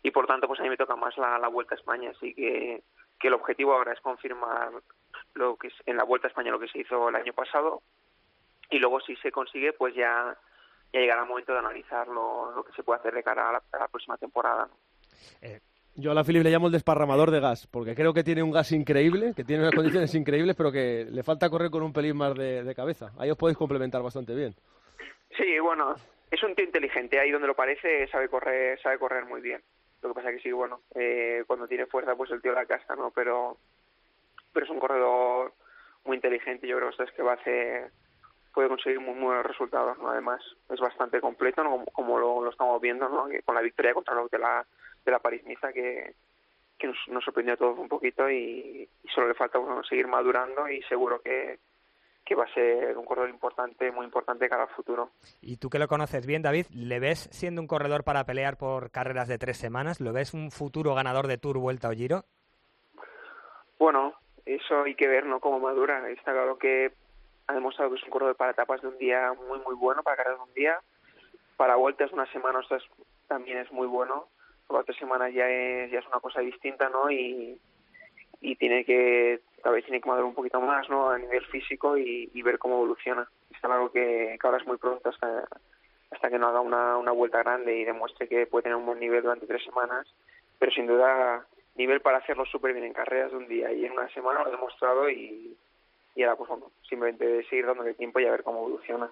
[0.00, 2.32] Y por tanto, pues a mí me toca más la, la Vuelta a España, así
[2.32, 2.84] que,
[3.18, 4.70] que el objetivo ahora es confirmar
[5.34, 7.82] lo que es en la Vuelta a España lo que se hizo el año pasado
[8.70, 10.36] y luego si se consigue, pues ya,
[10.92, 13.52] ya llegará el momento de analizar lo, lo que se puede hacer de cara a
[13.52, 14.68] la, a la próxima temporada.
[15.42, 15.60] Eh,
[16.00, 18.52] yo a la Philip le llamo el desparramador de gas, porque creo que tiene un
[18.52, 22.16] gas increíble, que tiene unas condiciones increíbles, pero que le falta correr con un pelín
[22.16, 23.10] más de, cabeza.
[23.18, 24.54] Ahí os podéis complementar bastante bien.
[25.36, 25.96] Sí, bueno,
[26.30, 29.60] es un tío inteligente, ahí donde lo parece sabe correr, sabe correr muy bien.
[30.00, 32.94] Lo que pasa que sí, bueno, eh, cuando tiene fuerza pues el tío la casta,
[32.94, 33.10] ¿no?
[33.10, 33.56] Pero,
[34.52, 35.52] pero es un corredor
[36.04, 37.90] muy inteligente, yo creo que es que va a hacer,
[38.58, 40.10] puede conseguir muy, buenos resultados, ¿no?
[40.10, 41.84] Además, es bastante completo, ¿no?
[41.92, 43.28] como, lo, estamos viendo, ¿no?
[43.44, 44.66] con la victoria contra los de la
[45.04, 46.12] de la París-Niza que,
[46.76, 50.82] que nos, sorprendió a todos un poquito y, solo le falta bueno, seguir madurando y
[50.82, 51.60] seguro que,
[52.26, 55.12] que va a ser un corredor importante, muy importante cara al futuro.
[55.40, 58.90] Y tú que lo conoces bien, David, ¿le ves siendo un corredor para pelear por
[58.90, 60.00] carreras de tres semanas?
[60.00, 62.24] ¿Lo ves un futuro ganador de Tour, Vuelta o Giro?
[63.78, 65.38] Bueno, eso hay que ver, ¿no?
[65.38, 66.10] Cómo madura.
[66.10, 66.90] Está claro que
[67.48, 70.16] ha demostrado que es un corredor para etapas de un día muy, muy bueno, para
[70.16, 70.80] carreras de un día.
[71.56, 72.78] Para vueltas una semana o
[73.26, 74.28] también es muy bueno
[74.68, 77.10] cuatro semanas ya es, ya es una cosa distinta, ¿no?
[77.10, 77.58] Y,
[78.40, 81.10] y tiene que, tal vez tiene que madurar un poquito más, ¿no?
[81.10, 83.28] A nivel físico y, ver cómo evoluciona.
[83.52, 85.48] Está algo que, ahora es muy pronto hasta,
[86.10, 89.00] hasta que no haga una, una vuelta grande y demuestre que puede tener un buen
[89.00, 90.06] nivel durante tres semanas,
[90.58, 93.92] pero sin duda nivel para hacerlo súper bien en carreras de un día y en
[93.92, 95.56] una semana lo ha demostrado y,
[96.18, 99.08] y ahora pues bueno, simplemente seguir dándole tiempo y a ver cómo evoluciona.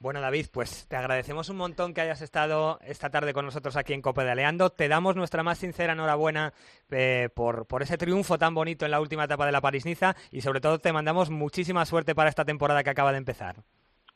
[0.00, 3.92] Bueno, David, pues te agradecemos un montón que hayas estado esta tarde con nosotros aquí
[3.92, 4.70] en Copa de Aleando.
[4.70, 6.52] Te damos nuestra más sincera enhorabuena
[6.90, 10.40] eh, por, por ese triunfo tan bonito en la última etapa de la París-Niza y
[10.40, 13.56] sobre todo te mandamos muchísima suerte para esta temporada que acaba de empezar.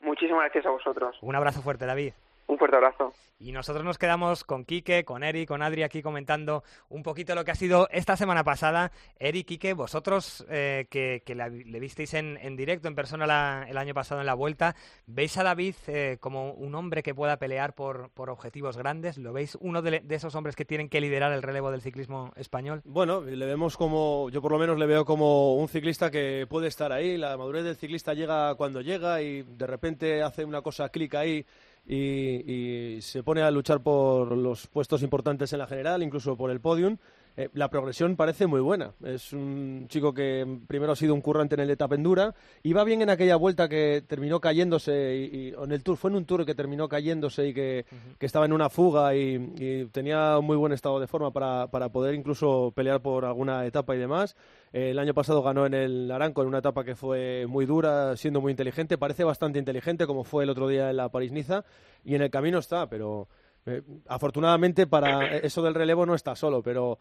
[0.01, 1.17] Muchísimas gracias a vosotros.
[1.21, 2.13] Un abrazo fuerte, David.
[2.47, 3.11] Un fuerte abrazo.
[3.39, 7.43] Y nosotros nos quedamos con Quique, con Eri, con Adri aquí comentando un poquito lo
[7.43, 8.91] que ha sido esta semana pasada.
[9.19, 14.27] Eri, Quique, vosotros eh, que, le visteis en, directo, en persona el año pasado en
[14.27, 14.75] la vuelta,
[15.07, 19.17] ¿veis a David eh, como un hombre que pueda pelear por, objetivos grandes?
[19.17, 22.81] ¿Lo veis uno de, esos hombres que tienen que liderar el relevo del ciclismo español?
[22.85, 26.67] Bueno, le vemos como, yo por lo menos le veo como un ciclista que puede
[26.67, 27.17] estar ahí.
[27.17, 31.45] La madurez del ciclista llega cuando llega y de repente hace una cosa clic ahí
[31.87, 36.59] y, se pone a luchar por los puestos importantes en la general, incluso por el
[36.59, 36.97] podium.
[37.37, 38.93] Eh, la progresión parece muy buena.
[39.03, 42.33] Es un chico que primero ha sido un currante en el etapa endura.
[42.63, 45.97] Iba bien en aquella vuelta que terminó cayéndose y, en el tour.
[45.97, 47.85] Fue en un tour que terminó cayéndose y que,
[48.19, 52.15] estaba en una fuga y, tenía un muy buen estado de forma para, para poder
[52.15, 54.35] incluso pelear por alguna etapa y demás.
[54.71, 58.15] Eh, el año pasado ganó en el Aranco en una etapa que fue muy dura,
[58.17, 58.97] siendo muy inteligente.
[58.97, 61.65] Parece bastante inteligente como fue el otro día en la París-Niza
[62.03, 63.27] y en el camino está, pero...
[63.67, 66.99] Eh, afortunadamente para eso del relevo no está solo, pero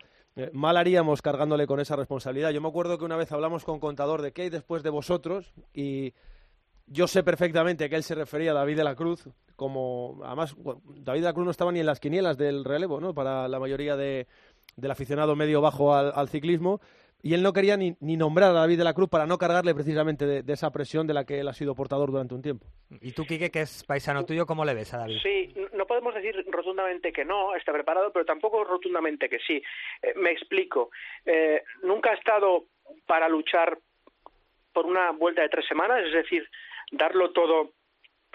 [0.53, 2.51] mal haríamos cargándole con esa responsabilidad.
[2.51, 6.13] Yo me acuerdo que una vez hablamos con Contador de hay después de vosotros y
[6.87, 11.21] yo sé perfectamente que él se refería a David de la Cruz como, además, David
[11.21, 13.15] de la Cruz no estaba ni en las quinielas del relevo, ¿no?
[13.15, 14.27] Para la mayoría de,
[14.77, 16.81] del aficionado medio bajo al, ciclismo.
[17.25, 19.75] Y él no quería ni, ni, nombrar a David de la Cruz para no cargarle
[19.75, 22.67] precisamente de, esa presión de la que él ha sido portador durante un tiempo.
[23.01, 25.21] ¿Y tú, Quique, que es paisano tuyo, cómo le ves a David?
[25.23, 29.63] Sí, no podemos decir rotundamente que no, está preparado, pero tampoco rotundamente que sí.
[30.03, 30.91] Eh, me explico.
[31.25, 32.67] Eh, nunca ha estado
[33.07, 33.79] para luchar
[34.75, 36.47] por una vuelta de tres semanas, es decir,
[36.93, 37.71] darlo todo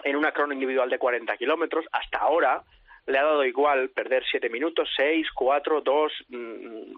[0.03, 1.85] en una crono individual de 40 kilómetros.
[1.91, 2.63] Hasta ahora
[3.05, 6.95] le ha dado igual perder siete minutos, seis, cuatro, dos, mm,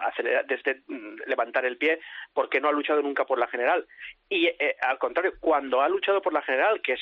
[0.48, 2.00] desde mm, levantar el pie,
[2.34, 3.86] porque no ha luchado nunca por la general.
[4.30, 7.02] Y eh, al contrario, cuando ha luchado por la general, que es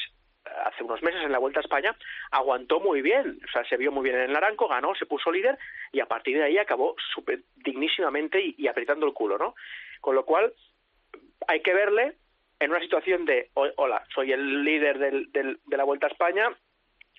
[0.66, 1.96] hace unos meses en la Vuelta a España,
[2.32, 5.32] aguantó muy bien, o sea, se vio muy bien en el Naranco, ganó, se puso
[5.32, 5.58] líder
[5.92, 9.56] y a partir de ahí acabó super dignísimamente y, apretando el culo, ¿no?
[10.02, 10.54] Con lo cual,
[11.48, 12.16] hay que verle
[12.60, 16.50] en una situación de, hola, soy el líder del, de la Vuelta a España,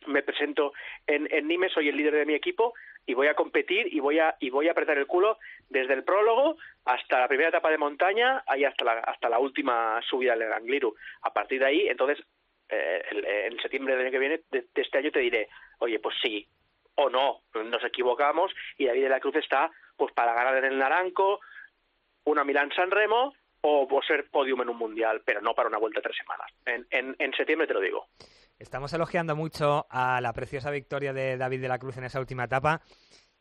[0.06, 0.72] me presento
[1.06, 2.74] en, en Nimes, soy el líder de mi equipo
[3.06, 6.04] y voy a competir y voy a y voy a apretar el culo desde el
[6.04, 10.52] prólogo hasta la primera etapa de montaña y hasta la hasta la última subida del
[10.52, 10.94] Angliru.
[11.22, 12.24] A partir de ahí, entonces
[12.68, 13.02] eh,
[13.46, 16.46] en septiembre del año que viene de, este año te diré, oye, pues sí
[16.94, 20.78] o no, nos equivocamos y David de la Cruz está pues para ganar en el
[20.78, 21.40] Naranco,
[22.24, 26.00] una Milán San Remo o, ser podium en un mundial, pero no para una vuelta
[26.00, 26.50] de tres semanas.
[26.64, 28.06] En, en septiembre te lo digo.
[28.60, 32.44] Estamos elogiando mucho a la preciosa victoria de David de la Cruz en esa última
[32.44, 32.82] etapa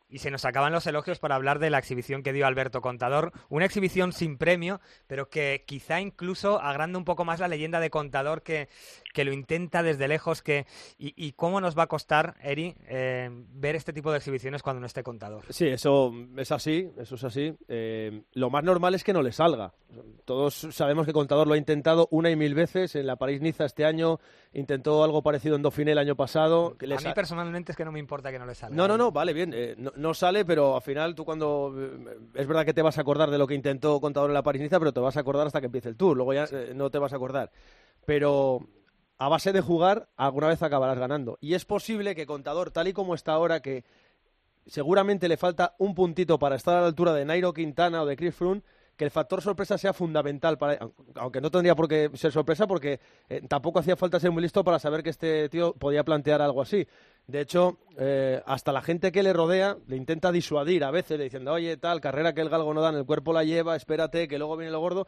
[0.08, 3.30] y se nos acaban los elogios para hablar de la exhibición que dio Alberto Contador.
[3.50, 7.90] Una exhibición sin premio, pero que quizá incluso agranda un poco más la leyenda de
[7.90, 8.70] Contador que,
[9.12, 10.42] que lo intenta desde lejos.
[10.42, 10.66] Que,
[10.98, 14.86] y, cómo nos va a costar, Eri, eh, ver este tipo de exhibiciones cuando no
[14.86, 15.44] esté Contador?
[15.50, 17.54] Sí, eso es así, eso es así.
[17.68, 19.72] Eh, lo más normal es que no le salga.
[20.24, 22.94] Todos sabemos que Contador lo ha intentado una y mil veces.
[22.94, 24.20] En la París-Niza este año
[24.52, 26.76] intentó algo parecido en Dauphiné el año pasado.
[26.80, 28.76] a mí personalmente es que no me importa que no le salga.
[28.76, 29.52] No, no, no, vale, bien.
[29.54, 31.74] Eh, no sale, pero al final tú cuando...
[32.34, 34.78] Es verdad que te vas a acordar de lo que intentó Contador en la París-Niza,
[34.78, 37.12] pero te vas a acordar hasta que empiece el Tour, luego ya no te vas
[37.12, 37.50] a acordar.
[38.06, 38.60] Pero
[39.20, 41.36] a base de jugar, alguna vez acabarás ganando.
[41.42, 43.84] Y es posible que Contador, tal y como está ahora, que
[44.64, 48.16] seguramente le falta un puntito para estar a la altura de Nairo Quintana o de
[48.16, 48.62] Chris Froome,
[48.96, 50.78] que el factor sorpresa sea fundamental para
[51.16, 54.64] aunque no tendría por qué ser sorpresa porque eh, tampoco hacía falta ser muy listo
[54.64, 56.88] para saber que este tío podía plantear algo así.
[57.26, 61.52] De hecho, eh, hasta la gente que le rodea le intenta disuadir a veces, diciendo,
[61.52, 64.38] oye, tal, carrera que el galgo no da, en el cuerpo la lleva, espérate, que
[64.38, 65.06] luego viene lo gordo,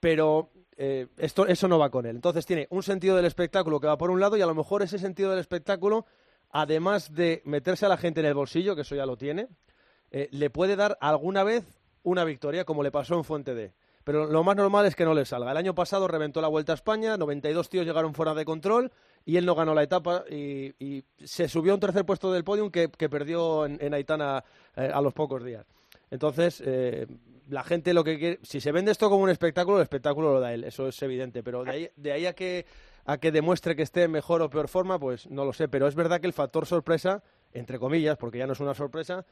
[0.00, 2.16] pero eh, esto, eso no va con él.
[2.16, 4.82] Entonces tiene un sentido del espectáculo que va por un lado y a lo mejor
[4.82, 6.06] ese sentido del espectáculo,
[6.50, 9.48] además de meterse a la gente en el bolsillo, que eso ya lo tiene,
[10.10, 11.64] le puede dar alguna vez
[12.04, 13.72] una victoria, como le pasó en Fuente D.
[14.04, 15.50] Pero lo más normal es que no le salga.
[15.50, 18.92] El año pasado reventó la Vuelta a España, 92 tíos llegaron fuera de control
[19.24, 22.70] y él no ganó la etapa y, se subió a un tercer puesto del podium
[22.70, 24.44] que, perdió en, Aitana
[24.76, 25.64] eh, a los pocos días.
[26.14, 27.06] Entonces, eh,
[27.48, 30.40] la gente lo que quiere, si se vende esto como un espectáculo, el espectáculo lo
[30.40, 32.64] da él, eso es evidente, pero de ahí, de ahí a que
[33.04, 35.88] a que demuestre que esté en mejor o peor forma, pues no lo sé, pero
[35.88, 37.22] es verdad que el factor sorpresa,
[37.52, 39.26] entre comillas, porque ya no es una sorpresa,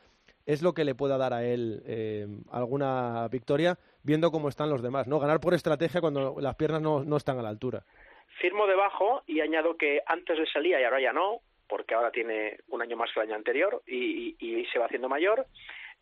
[0.45, 4.83] es lo que le pueda dar a él eh, alguna victoria, viendo cómo están los
[4.83, 5.21] demás, ¿no?
[5.21, 7.85] Ganar por estrategia cuando las piernas no, no están a la altura.
[8.41, 11.41] Firmo debajo y añado que antes le salía y ahora ya no,
[11.73, 15.09] porque ahora tiene un año más que el año anterior y, y, se va haciendo
[15.09, 15.47] mayor.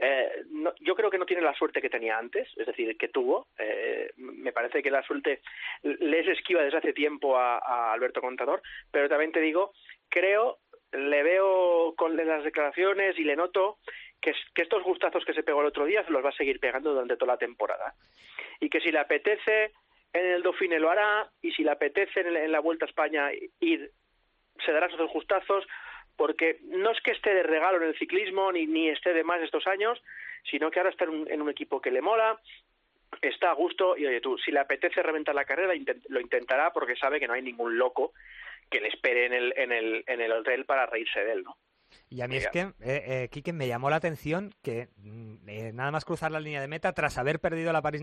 [0.02, 3.08] Eh, no, yo creo que no tiene la suerte que tenía antes, es decir, que
[3.08, 3.48] tuvo.
[3.58, 5.42] Eh, me parece que la suerte
[5.82, 9.74] le es esquiva desde hace tiempo a, Alberto Contador, pero también te digo,
[10.08, 10.58] creo,
[10.92, 13.78] le veo con las declaraciones y le noto
[14.22, 16.92] que, estos gustazos que se pegó el otro día se los va a seguir pegando
[16.92, 17.94] durante toda la temporada.
[18.58, 19.72] Y que si le apetece
[20.14, 23.92] en el Dauphiné lo hará, y si le apetece en, la Vuelta a España ir,
[24.64, 25.66] se dará esos gustazos,
[26.20, 29.40] porque no es que esté de regalo en el ciclismo, ni, ni esté de más
[29.40, 29.98] estos años,
[30.50, 32.38] sino que ahora está en un, equipo que le mola,
[33.22, 35.72] está a gusto, y oye tú, si le apetece reventar la carrera,
[36.10, 38.12] lo intentará porque sabe que no hay ningún loco
[38.70, 41.56] que le espere en el, en el, en el hotel para reírse de él, ¿no?
[42.08, 45.90] Y a mí es que, eh, eh me llamó la atención que mm, eh, nada
[45.90, 48.02] más cruzar la línea de meta, tras haber perdido la parís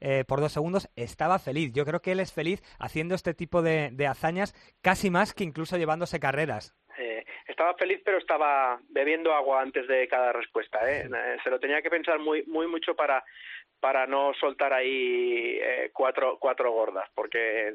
[0.00, 1.72] eh, por dos segundos, estaba feliz.
[1.72, 5.76] Yo creo que él es feliz haciendo este tipo de, hazañas casi más que incluso
[5.76, 6.74] llevándose carreras.
[7.54, 10.80] Estaba feliz, pero estaba bebiendo agua antes de cada respuesta.
[11.42, 13.24] Se lo tenía que pensar muy, muy mucho para,
[13.80, 15.60] para no soltar ahí
[15.92, 17.72] cuatro, cuatro gordas, porque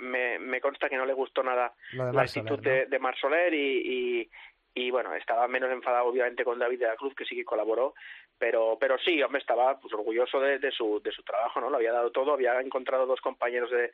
[0.00, 4.30] me, me, consta que no le gustó nada la actitud de, de Marsoler y,
[4.74, 7.94] y bueno, estaba menos enfadado obviamente con David de la Cruz, que sí que colaboró,
[8.38, 11.68] pero, pero sí, hombre, estaba pues orgulloso de, de, su, de su trabajo, ¿no?
[11.68, 13.92] Lo había dado todo, había encontrado dos compañeros de,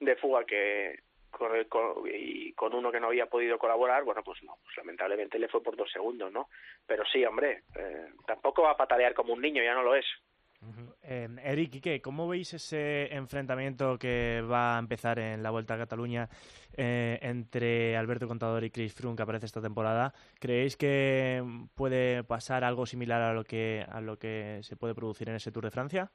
[0.00, 1.00] de fuga que
[1.36, 1.50] con,
[2.12, 5.62] y con uno que no había podido colaborar, bueno, pues no, pues lamentablemente le fue
[5.62, 6.48] por dos segundos, ¿no?
[6.86, 10.06] Pero sí, hombre, eh, tampoco va a patalear como un niño, ya no lo es.
[11.02, 12.00] Eh, Eric, ¿qué?
[12.00, 16.28] ¿cómo veis ese enfrentamiento que va a empezar en la Vuelta a Cataluña
[16.76, 20.12] eh, entre Alberto Contador y Chris Froome que aparece esta temporada?
[20.40, 21.44] ¿Creéis que
[21.74, 25.52] puede pasar algo similar a lo que, a lo que se puede producir en ese
[25.52, 26.10] Tour de Francia?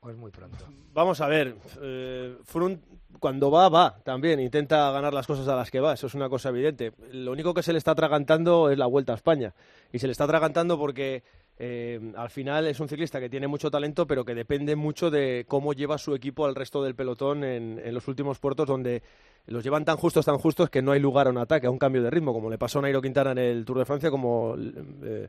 [0.00, 0.64] Pues muy pronto.
[0.94, 2.78] Vamos a ver, eh, Froome
[3.18, 6.30] cuando va, va también, intenta ganar las cosas a las que va, eso es una
[6.30, 6.92] cosa evidente.
[7.12, 9.54] Lo único que se le está atragantando es la Vuelta a España.
[9.92, 11.22] Y se le está atragantando porque
[11.58, 15.44] eh, al final es un ciclista que tiene mucho talento, pero que depende mucho de
[15.46, 19.02] cómo lleva su equipo al resto del pelotón en, en, los últimos puertos, donde
[19.46, 21.78] los llevan tan justos, tan justos, que no hay lugar a un ataque, a un
[21.78, 24.54] cambio de ritmo, como le pasó a Nairo Quintana en el Tour de Francia, como
[25.02, 25.28] eh,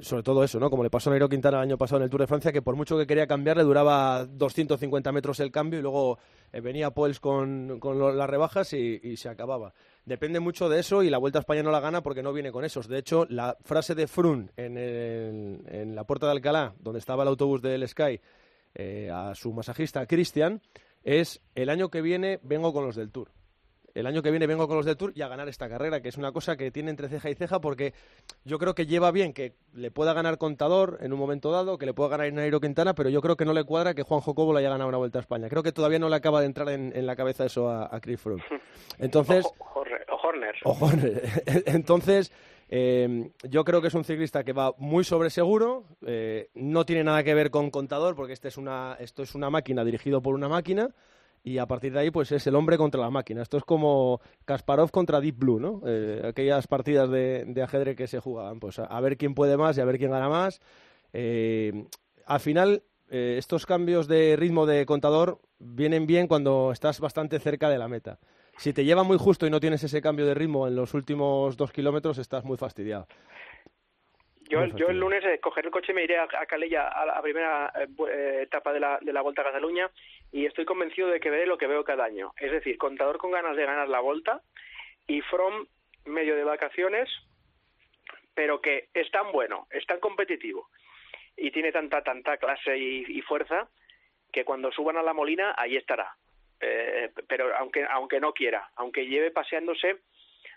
[0.00, 0.70] sobre todo eso, ¿no?
[0.70, 2.62] Como le pasó a Nairo Quintana el año pasado en el Tour de Francia, que
[2.62, 6.18] por mucho que quería cambiar, le duraba 250 metros el cambio y luego
[6.52, 7.80] eh, venía Poels con,
[8.16, 9.74] las rebajas y, y, se acababa.
[10.04, 12.52] Depende mucho de eso y la Vuelta a España no la gana porque no viene
[12.52, 12.88] con esos.
[12.88, 17.22] De hecho, la frase de Frun en, el, en la puerta de Alcalá, donde estaba
[17.24, 18.20] el autobús del Sky,
[18.74, 20.62] eh, a su masajista Cristian,
[21.02, 23.30] es el año que viene vengo con los del Tour
[23.94, 26.08] el año que viene vengo con los del Tour y a ganar esta carrera, que
[26.08, 27.94] es una cosa que tiene entre ceja y ceja porque
[28.44, 31.86] yo creo que lleva bien que le pueda ganar Contador en un momento dado, que
[31.86, 34.52] le pueda ganar Nairo Quintana, pero yo creo que no le cuadra que Juan Jocobo
[34.52, 35.48] le haya ganado una Vuelta a España.
[35.48, 38.00] Creo que todavía no le acaba de entrar en, en la cabeza eso a, a
[38.00, 38.42] Chris Froome.
[38.98, 39.44] Entonces...
[39.44, 39.80] O, o
[40.22, 40.56] Horner.
[40.64, 41.22] O Horner.
[41.66, 42.32] Entonces...
[42.74, 47.04] Eh, yo creo que es un ciclista que va muy sobre seguro, eh, no tiene
[47.04, 50.34] nada que ver con contador, porque este es una, esto es una máquina dirigido por
[50.34, 50.88] una máquina,
[51.44, 53.42] y a partir de ahí pues es el hombre contra la máquina.
[53.42, 55.82] Esto es como Kasparov contra Deep Blue, ¿no?
[55.86, 59.56] Eh, aquellas partidas de, de, ajedrez que se jugaban, pues a, a, ver quién puede
[59.56, 60.60] más y a ver quién gana más.
[61.12, 61.84] Eh,
[62.26, 67.68] al final, eh, estos cambios de ritmo de contador vienen bien cuando estás bastante cerca
[67.68, 68.18] de la meta.
[68.56, 71.56] Si te lleva muy justo y no tienes ese cambio de ritmo en los últimos
[71.58, 73.06] dos kilómetros, estás muy fastidiado.
[74.48, 77.06] Yo, yo el lunes eh, cogeré el coche y me iré a, a Calella a
[77.06, 79.90] la primera eh, etapa de la, de la Vuelta a Cataluña
[80.32, 82.32] y estoy convencido de que veré lo que veo cada año.
[82.38, 84.40] Es decir, contador con ganas de ganar la Volta
[85.06, 85.66] y From
[86.06, 87.08] medio de vacaciones,
[88.34, 90.68] pero que es tan bueno, es tan competitivo
[91.36, 93.68] y tiene tanta, tanta clase y, y fuerza
[94.32, 96.16] que cuando suban a la Molina ahí estará.
[96.60, 99.98] Eh, pero aunque, aunque no quiera, aunque lleve paseándose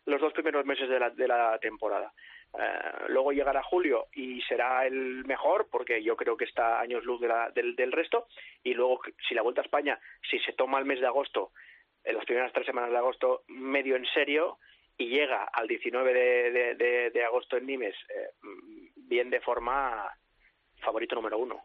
[0.06, 2.14] los dos primeros meses de la, de la temporada.
[2.54, 7.20] Uh, luego llegará julio y será el mejor porque yo creo que está años luz
[7.20, 8.28] de la, del, del, resto.
[8.64, 11.52] Y luego si la vuelta a España si se toma el mes de agosto
[12.06, 14.58] en las primeras tres semanas de agosto medio en serio
[14.98, 16.14] y llega al 19
[16.76, 18.30] de, agosto en Nimes eh,
[18.96, 20.10] bien de forma
[20.78, 21.64] favorito número uno.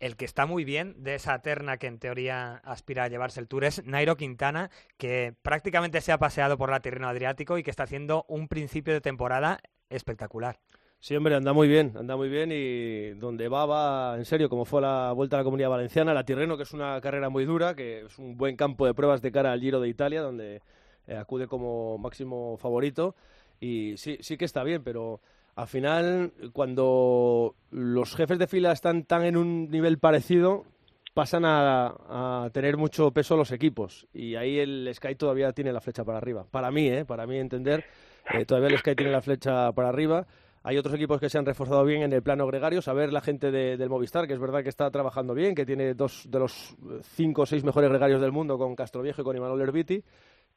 [0.00, 3.46] El que está muy bien de esa terna que en teoría aspira a llevarse el
[3.46, 7.70] Tour es Nairo Quintana, que prácticamente se ha paseado por la Tirreno Adriático y que
[7.70, 9.60] está haciendo un principio de temporada
[9.92, 10.58] espectacular.
[11.02, 14.64] Sí, hombre, anda muy bien, anda muy bien y donde va, va en serio, como
[14.64, 17.74] fue la Vuelta a la Comunidad Valenciana, la Tirreno, que es una carrera muy dura,
[17.74, 20.62] que es un buen campo de pruebas de cara al Giro de Italia, donde
[21.08, 23.16] eh, acude como máximo favorito.
[23.58, 25.20] Y sí, sí que está bien, pero
[25.56, 30.66] al final, cuando los jefes de fila están tan en un nivel parecido,
[31.14, 34.06] pasan a, a, tener mucho peso los equipos.
[34.14, 36.46] Y ahí el Sky todavía tiene la flecha para arriba.
[36.48, 37.04] Para mí, ¿eh?
[37.04, 37.84] Para mí entender,
[38.30, 40.26] eh, todavía el Sky tiene la flecha para arriba.
[40.64, 42.80] Hay otros equipos que se han reforzado bien en el plano gregario.
[42.80, 45.94] Saber la gente de, del Movistar, que es verdad que está trabajando bien, que tiene
[45.94, 49.60] dos de los cinco o seis mejores gregarios del mundo con Castroviejo y con Imanol
[49.60, 50.04] Herbiti.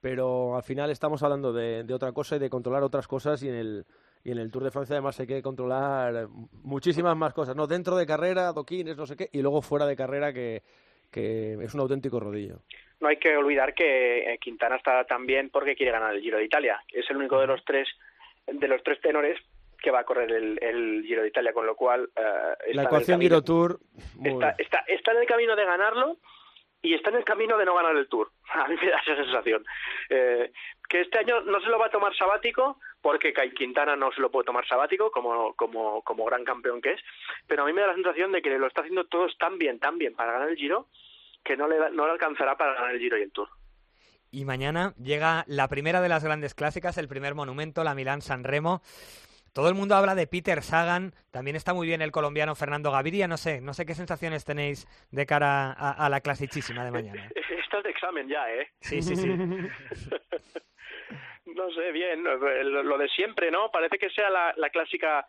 [0.02, 3.50] Pero al final estamos hablando de, de otra cosa y de controlar otras cosas y
[3.50, 3.86] en el
[4.24, 6.28] y en el Tour de Francia además hay que controlar
[6.64, 7.68] muchísimas más cosas, ¿no?
[7.68, 10.64] Dentro de carrera, doquines, no sé qué, y luego fuera de carrera que,
[11.12, 12.62] que es un auténtico rodillo.
[13.00, 16.82] No hay que olvidar que Quintana está también porque quiere ganar el Giro de Italia.
[16.92, 17.88] Es el único de los tres
[18.48, 19.40] de los tres tenores
[19.82, 23.22] que va a correr el, el Giro de Italia, con lo cual uh, la ecuación
[23.22, 23.80] Giro Tour
[24.24, 26.18] está, está, está en el camino de ganarlo
[26.82, 28.32] y está en el camino de no ganar el Tour.
[28.54, 29.66] A mí me da esa sensación.
[30.10, 30.52] Eh,
[30.88, 34.30] que este año no se lo va a tomar sabático, porque Quintana no se lo
[34.30, 37.02] puede tomar sabático, como, como, como gran campeón que es,
[37.48, 39.80] pero a mí me da la sensación de que lo está haciendo todos tan bien,
[39.80, 40.88] tan bien para ganar el Giro,
[41.46, 43.48] que no le, no le alcanzará para ganar el Giro y el Tour.
[44.32, 48.82] Y mañana llega la primera de las grandes clásicas, el primer monumento, la Milán-San Remo.
[49.54, 53.30] Todo el mundo habla de Peter Sagan, también está muy bien el colombiano Fernando Gaviria,
[53.30, 57.30] no sé, no sé qué sensaciones tenéis de cara a, a la clasicísima de mañana.
[57.64, 58.68] Estás de examen ya, ¿eh?
[58.82, 59.30] Sí, sí, sí.
[61.46, 63.72] no sé, bien, lo, lo de siempre, ¿no?
[63.72, 65.26] Parece que sea la, la clásica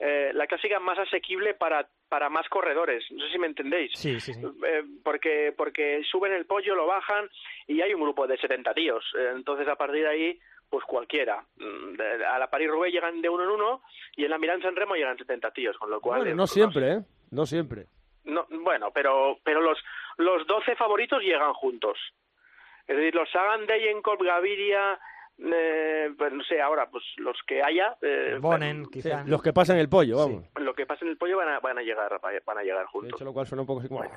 [0.00, 3.04] eh, la clásica más asequible para, para más corredores.
[3.10, 3.92] No sé si me entendéis.
[3.94, 4.40] Sí, sí, sí.
[4.66, 7.28] Eh, porque, porque suben el pollo, lo bajan
[7.66, 9.04] y hay un grupo de 70 tíos.
[9.18, 10.40] Eh, entonces, a partir de ahí,
[10.70, 11.44] pues cualquiera.
[11.56, 12.00] Mm,
[12.32, 13.82] A la París-Roubaix llegan de uno en uno
[14.16, 16.20] y en la Milán-San Remo llegan 70 tíos, con lo cual...
[16.20, 17.00] Bueno, eh, no siempre, ¿eh?
[17.30, 17.86] No siempre.
[18.24, 19.78] no, bueno, pero, pero los,
[20.16, 21.98] los 12 favoritos llegan juntos.
[22.86, 24.98] Es decir, los Sagan, Deyenkov, Gaviria,
[25.42, 27.96] eh, pues no sé, ahora, pues los que haya...
[28.02, 29.24] eh, Bonen, Sí, quizá.
[29.26, 30.44] los que pasan el pollo, vamos.
[30.56, 32.86] lo que pasa en el pollo van a, van a llegar van a llegar De
[32.86, 33.12] juntos.
[33.20, 34.02] hecho, lo cual suena un poco así como...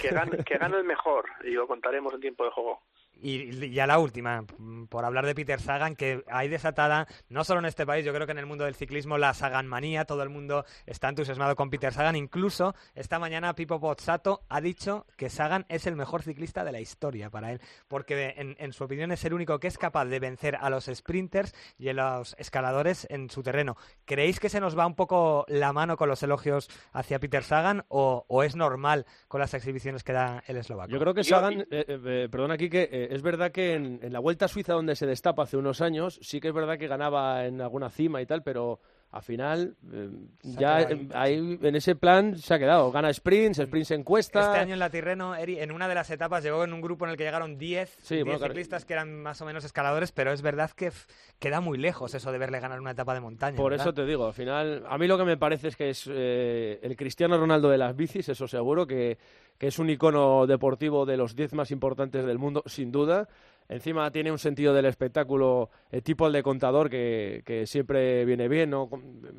[0.00, 2.80] Que gane, que gane el mejor y lo contaremos en tiempo de juego.
[3.24, 7.42] Y y ya la última, mm, por hablar de Peter Sagan, que hay desatada, no
[7.42, 10.04] solo en este país, yo creo que en el mundo del ciclismo, la Sagan manía,
[10.04, 12.16] todo el mundo está entusiasmado con Peter Sagan.
[12.16, 16.80] Incluso esta mañana Pipo Pozzato ha dicho que Sagan es el mejor ciclista de la
[16.80, 20.20] historia para él, porque en, en su opinión es el único que es capaz de
[20.20, 23.76] vencer a los sprinters y a los escaladores en su terreno.
[24.04, 27.84] ¿Creéis que se nos va un poco la mano con los elogios hacia Peter Sagan
[27.88, 30.90] o, o es normal con las exhibiciones que da el eslovaco?
[30.90, 34.00] Yo creo que Sagan, eh, eh, eh, perdona aquí, que eh, es verdad que en,
[34.02, 36.78] en la Vuelta a Suiza donde se destapa hace unos años, sí que es verdad
[36.78, 38.80] que ganaba en alguna cima y tal, pero
[39.14, 40.10] al final eh,
[40.42, 42.90] ya ahí en ese plan se ha quedado.
[42.90, 44.40] Gana sprints, sprints en encuesta.
[44.40, 47.04] Este año en la Tirreno, Eri, en una de las etapas llegó en un grupo
[47.04, 48.52] en el que llegaron 10 Sí, 10 bueno, claro.
[48.52, 50.90] ciclistas que eran más o menos escaladores, pero es verdad que
[51.38, 53.56] queda muy lejos eso de verle ganar una etapa de montaña.
[53.56, 53.86] Por ¿verdad?
[53.86, 56.80] eso te digo, al final, a mí lo que me parece es que es eh,
[56.82, 59.16] el Cristiano Ronaldo de las bicis, eso seguro, que,
[59.58, 63.28] que es un icono deportivo de los 10 más importantes del mundo, sin duda.
[63.66, 68.46] Encima tiene un sentido del espectáculo eh, tipo el de contador que, que siempre viene
[68.46, 68.90] bien, ¿no?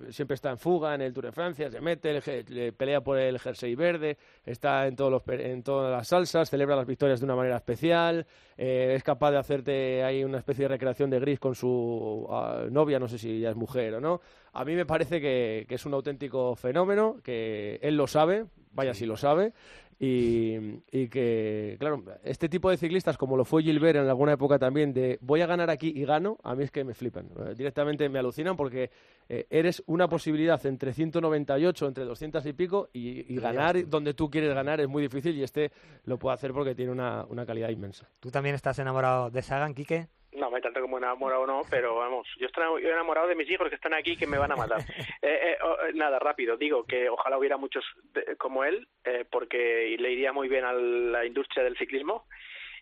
[0.09, 3.01] Siempre está en fuga en el Tour de Francia, se mete, el je- le pelea
[3.01, 7.19] por el jersey verde, está en, todos los, en todas las salsas, celebra las victorias
[7.19, 8.25] de una manera especial,
[8.57, 12.63] eh, es capaz de hacerte ahí una especie de recreación de gris con su ah,
[12.71, 14.21] novia, no sé si ya es mujer o no.
[14.53, 18.45] A mí me parece que, que es un auténtico fenómeno, que él lo sabe,
[18.75, 19.53] vaya si lo sabe,
[19.97, 20.57] y,
[20.91, 24.93] y que, claro, este tipo de ciclistas, como lo fue Gilbert en alguna época también,
[24.93, 27.27] de voy a ganar aquí y gano, a mí es que me flipan.
[27.27, 28.91] Eh, Directamente me alucinan porque
[29.29, 34.29] eh, eres una posibilidad entre 198, entre 200 y pico, y, y ganar donde tú
[34.29, 35.71] quieres ganar es muy difícil y este
[36.03, 38.09] lo puede hacer porque tiene una, una calidad inmensa.
[38.19, 40.09] ¿Tú también estás enamorado de Sagan, Quique?
[40.35, 43.49] No, me tanto como enamorado o no, pero vamos, yo estoy yo enamorado de mis
[43.49, 44.79] hijos que están aquí que me van a matar.
[45.21, 47.83] Eh, eh, o- eh, nada, rápido, digo que ojalá hubiera muchos
[48.13, 52.25] de- como él, eh, porque le iría muy bien a la industria del ciclismo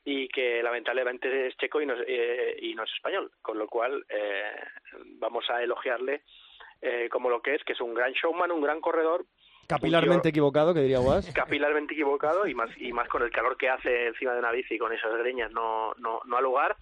[0.03, 3.67] y que lamentablemente es checo y no es, eh, y no es español, con lo
[3.67, 4.51] cual eh,
[5.19, 6.23] vamos a elogiarle
[6.81, 9.25] eh, como lo que es, que es un gran showman, un gran corredor,
[9.65, 11.31] Capilarmente equivocado, que diría Was.
[11.33, 14.77] capilarmente equivocado y más y más con el calor que hace encima de una bici
[14.77, 16.75] con esas greñas no no no ha lugar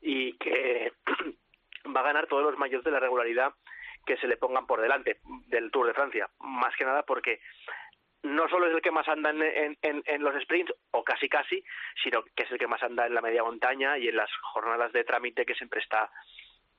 [0.00, 0.92] y que
[1.96, 3.52] va a ganar todos los mayores de la regularidad
[4.04, 7.40] que se le pongan por delante del Tour de Francia más que nada porque
[8.26, 11.62] no solo es el que más anda en, los sprints, o casi casi,
[12.02, 14.92] sino que es el que más anda en la media montaña y en las jornadas
[14.92, 16.10] de trámite que siempre está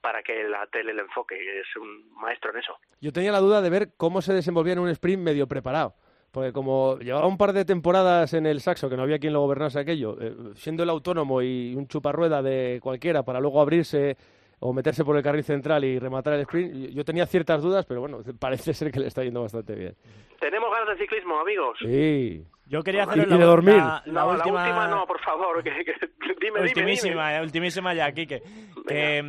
[0.02, 2.78] para que la tele le enfoque, que es un maestro en eso.
[3.02, 5.96] Yo tenía la duda de ver cómo se desenvolvía en un sprint medio preparado.
[6.32, 9.42] Porque como llevaba un par de temporadas en el Saxo, que no había quien lo
[9.42, 14.18] gobernase aquello, eh, siendo el autónomo y un chuparrueda de cualquiera para luego abrirse
[14.60, 18.02] o meterse por el carril central y rematar el sprint, yo- tenía ciertas dudas, pero
[18.02, 19.96] bueno, parece ser que le está yendo bastante bien.
[20.40, 21.78] Tenemos ganas de ciclismo, amigos.
[21.82, 22.44] Sí.
[22.70, 23.78] Yo quería hacer de dormir.
[23.78, 25.64] La, la no, última, la última no, por favor.
[25.64, 27.38] Que, que- dime, dime, ultimísima, dime.
[27.38, 28.44] eh, ultimísima ya, Quique.
[28.88, 29.24] Que,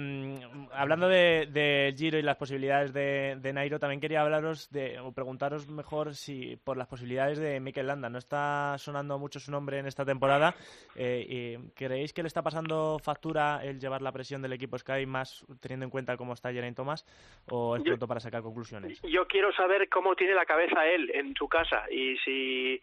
[0.78, 5.12] hablando de, de Giro y las posibilidades de, de Nairo, también quería hablaros de, o
[5.12, 8.08] preguntaros mejor si por las posibilidades de Mikel Landa.
[8.08, 10.54] No está sonando mucho su nombre en esta temporada.
[10.94, 15.04] Eh, y ¿Creéis que le está pasando factura el llevar la presión del equipo Sky,
[15.06, 17.04] más teniendo en cuenta cómo está Geraint Thomas?
[17.50, 19.00] ¿O es pronto para sacar conclusiones?
[19.02, 22.80] Yo quiero saber cómo tiene la cabeza él en su casa y si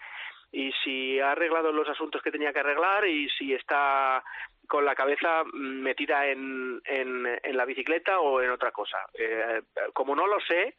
[0.51, 4.23] y si ha arreglado los asuntos que tenía que arreglar y si está
[4.67, 8.97] con la cabeza metida en, en, en la bicicleta o en otra cosa.
[9.13, 9.61] Eh,
[9.93, 10.75] como no lo sé,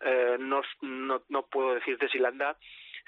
[0.00, 2.56] eh, no, no, no puedo decirte si Landa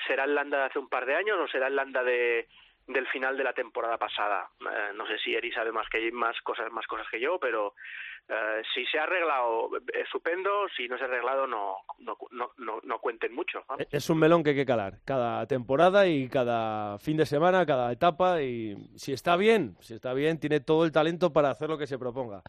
[0.06, 2.48] será el Landa de hace un par de años o será el Landa de
[2.92, 4.48] del final de la temporada pasada.
[4.60, 7.74] Eh, no sé si Eri sabe más que más cosas más cosas que yo, pero
[8.28, 12.80] eh, si se ha arreglado estupendo, si no se ha arreglado no no no no,
[12.82, 13.64] no cuenten mucho.
[13.68, 13.86] vamos.
[13.90, 17.90] Es un melón que hay que calar cada temporada y cada fin de semana, cada
[17.92, 18.42] etapa.
[18.42, 21.86] Y si está bien, si está bien, tiene todo el talento para hacer lo que
[21.86, 22.42] se proponga.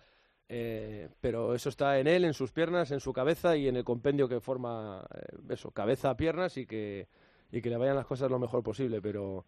[0.49, 3.83] Eh, pero eso está en él, en sus piernas, en su cabeza y en el
[3.83, 7.07] compendio que forma eh, eso, cabeza, piernas y que,
[7.51, 9.01] y que le vayan las cosas lo mejor posible.
[9.01, 9.45] Pero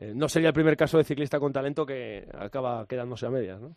[0.00, 3.60] eh, no sería el primer caso de ciclista con talento que acaba quedándose a medias.
[3.60, 3.74] ¿no?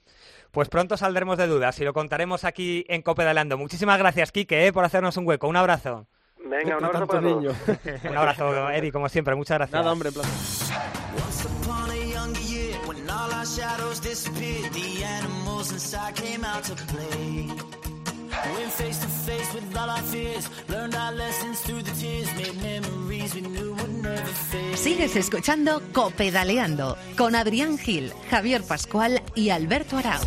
[0.52, 3.58] Pues pronto saldremos de dudas y lo contaremos aquí en Copedaleando.
[3.58, 5.48] Muchísimas gracias, Quique, eh, por hacernos un hueco.
[5.48, 6.06] Un abrazo.
[6.44, 7.56] Venga, un abrazo para todos.
[8.10, 9.36] un abrazo, Eddie, como siempre.
[9.36, 9.80] Muchas gracias.
[9.80, 10.32] Nada, hombre, placer.
[18.56, 22.56] Went face to face with all our fears, learned our lessons through the tears, made
[22.62, 24.78] memories we knew would never fade.
[24.78, 30.22] Sigues escuchando Copedaleando con Adrián Gil, Javier Pascual y Alberto Arau.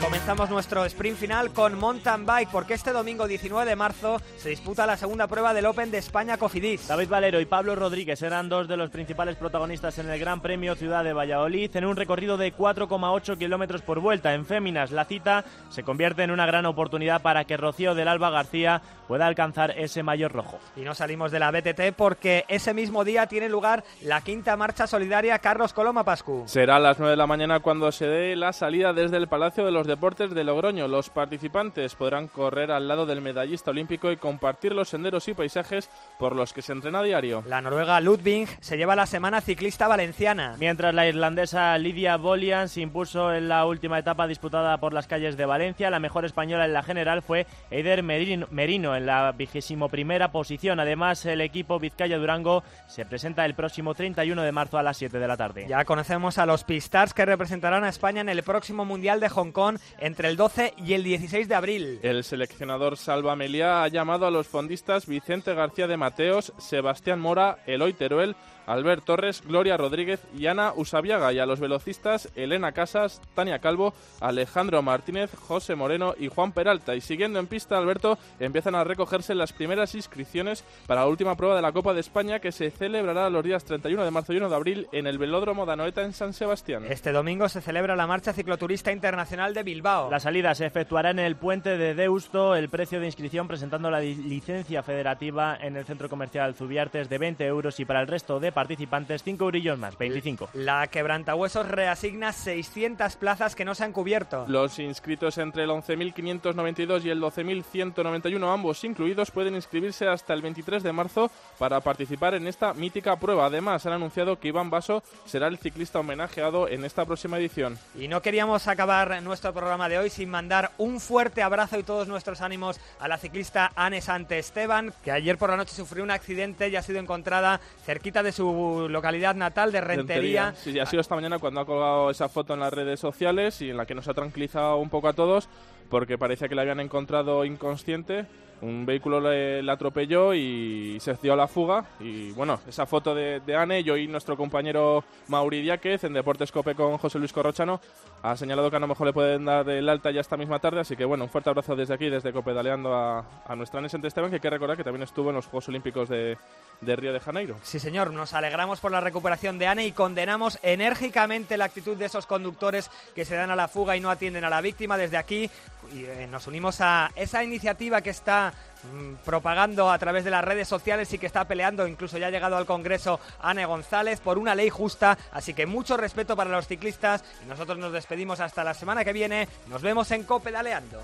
[0.00, 4.86] Comenzamos nuestro sprint final con mountain bike, porque este domingo 19 de marzo se disputa
[4.86, 6.88] la segunda prueba del Open de España Cofidis.
[6.88, 10.74] David Valero y Pablo Rodríguez eran dos de los principales protagonistas en el Gran Premio
[10.74, 14.32] Ciudad de Valladolid en un recorrido de 4,8 kilómetros por vuelta.
[14.32, 18.30] En féminas, la cita se convierte en una gran oportunidad para que Rocío del Alba
[18.30, 20.58] García pueda alcanzar ese mayor rojo.
[20.76, 24.86] Y no salimos de la BTT porque ese mismo día tiene lugar la quinta marcha
[24.86, 26.44] solidaria Carlos Coloma Pascu.
[26.46, 29.64] Será a las 9 de la mañana cuando se dé la salida desde el Palacio
[29.64, 30.86] de los Deportes de Logroño.
[30.86, 35.90] Los participantes podrán correr al lado del medallista olímpico y compartir los senderos y paisajes
[36.16, 37.42] por los que se entrena a diario.
[37.48, 40.54] La noruega Ludvig se lleva la semana ciclista valenciana.
[40.60, 45.36] Mientras la irlandesa Lidia Bolian se impuso en la última etapa disputada por las calles
[45.36, 50.30] de Valencia, la mejor española en la general fue Eider Merino, en la vigésimo primera
[50.30, 50.78] posición.
[50.78, 55.18] Además, el equipo Vizcaya Durango se presenta el próximo 31 de marzo a las 7
[55.18, 55.66] de la tarde.
[55.68, 59.50] Ya conocemos a los Pistars que representarán a España en el próximo Mundial de Hong
[59.50, 62.00] Kong entre el 12 y el 16 de abril.
[62.02, 67.58] El seleccionador Salva Meliá ha llamado a los fondistas Vicente García de Mateos, Sebastián Mora,
[67.66, 68.36] Eloy Teruel,
[68.66, 73.94] Albert Torres, Gloria Rodríguez y Ana Usabiaga y a los velocistas Elena Casas, Tania Calvo,
[74.20, 76.94] Alejandro Martínez, José Moreno y Juan Peralta.
[76.94, 81.56] Y siguiendo en pista, Alberto, empiezan a recogerse las primeras inscripciones para la última prueba
[81.56, 84.48] de la Copa de España que se celebrará los días 31 de marzo y 1
[84.48, 86.84] de abril en el Velódromo de Anoeta en San Sebastián.
[86.88, 90.10] Este domingo se celebra la Marcha Cicloturista Internacional de Bilbao.
[90.10, 92.54] La salida se efectuará en el puente de Deusto.
[92.54, 97.44] El precio de inscripción presentando la licencia federativa en el centro comercial Zubiartes de 20
[97.46, 100.50] euros y para el resto de participantes 5 eurillos más, 25.
[100.54, 104.44] La quebrantahuesos reasigna 600 plazas que no se han cubierto.
[104.48, 110.82] Los inscritos entre el 11.592 y el 12.191, ambos incluidos, pueden inscribirse hasta el 23
[110.82, 113.46] de marzo para participar en esta mítica prueba.
[113.46, 117.78] Además, han anunciado que Iván Baso será el ciclista homenajeado en esta próxima edición.
[117.94, 122.08] Y no queríamos acabar nuestro programa de hoy sin mandar un fuerte abrazo y todos
[122.08, 126.10] nuestros ánimos a la ciclista Anne Sante Esteban, que ayer por la noche sufrió un
[126.10, 128.39] accidente y ha sido encontrada cerquita de su
[128.88, 130.54] localidad natal de Rentería.
[130.56, 133.70] Sí, ha sido esta mañana cuando ha colgado esa foto en las redes sociales y
[133.70, 135.48] en la que nos ha tranquilizado un poco a todos
[135.88, 138.26] porque parecía que la habían encontrado inconsciente.
[138.62, 141.86] Un vehículo le, le atropelló y se dio a la fuga.
[141.98, 146.52] Y bueno, esa foto de, de Anne, yo y nuestro compañero Mauri Diáquez en Deportes
[146.52, 147.80] Cope con José Luis Corrochano
[148.22, 150.80] ha señalado que a lo mejor le pueden dar el alta ya esta misma tarde.
[150.80, 153.88] Así que bueno, un fuerte abrazo desde aquí, desde Cope, daleando a, a nuestra Anne
[153.90, 156.36] Esteban, que hay que recordar que también estuvo en los Juegos Olímpicos de,
[156.80, 157.56] de Río de Janeiro.
[157.62, 162.06] Sí, señor, nos alegramos por la recuperación de Anne y condenamos enérgicamente la actitud de
[162.06, 164.96] esos conductores que se dan a la fuga y no atienden a la víctima.
[164.96, 165.50] Desde aquí
[165.92, 168.52] eh, nos unimos a esa iniciativa que está
[168.92, 172.30] mm, propagando a través de las redes sociales y que está peleando, incluso ya ha
[172.30, 175.18] llegado al Congreso Anne González, por una ley justa.
[175.32, 179.12] Así que mucho respeto para los ciclistas y nosotros nos despedimos hasta la semana que
[179.12, 179.48] viene.
[179.68, 181.00] Nos vemos en Copedaleando.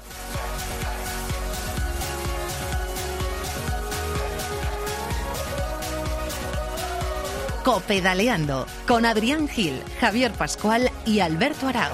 [7.66, 11.90] Copedaleando con Adrián Gil, Javier Pascual y Alberto Arau.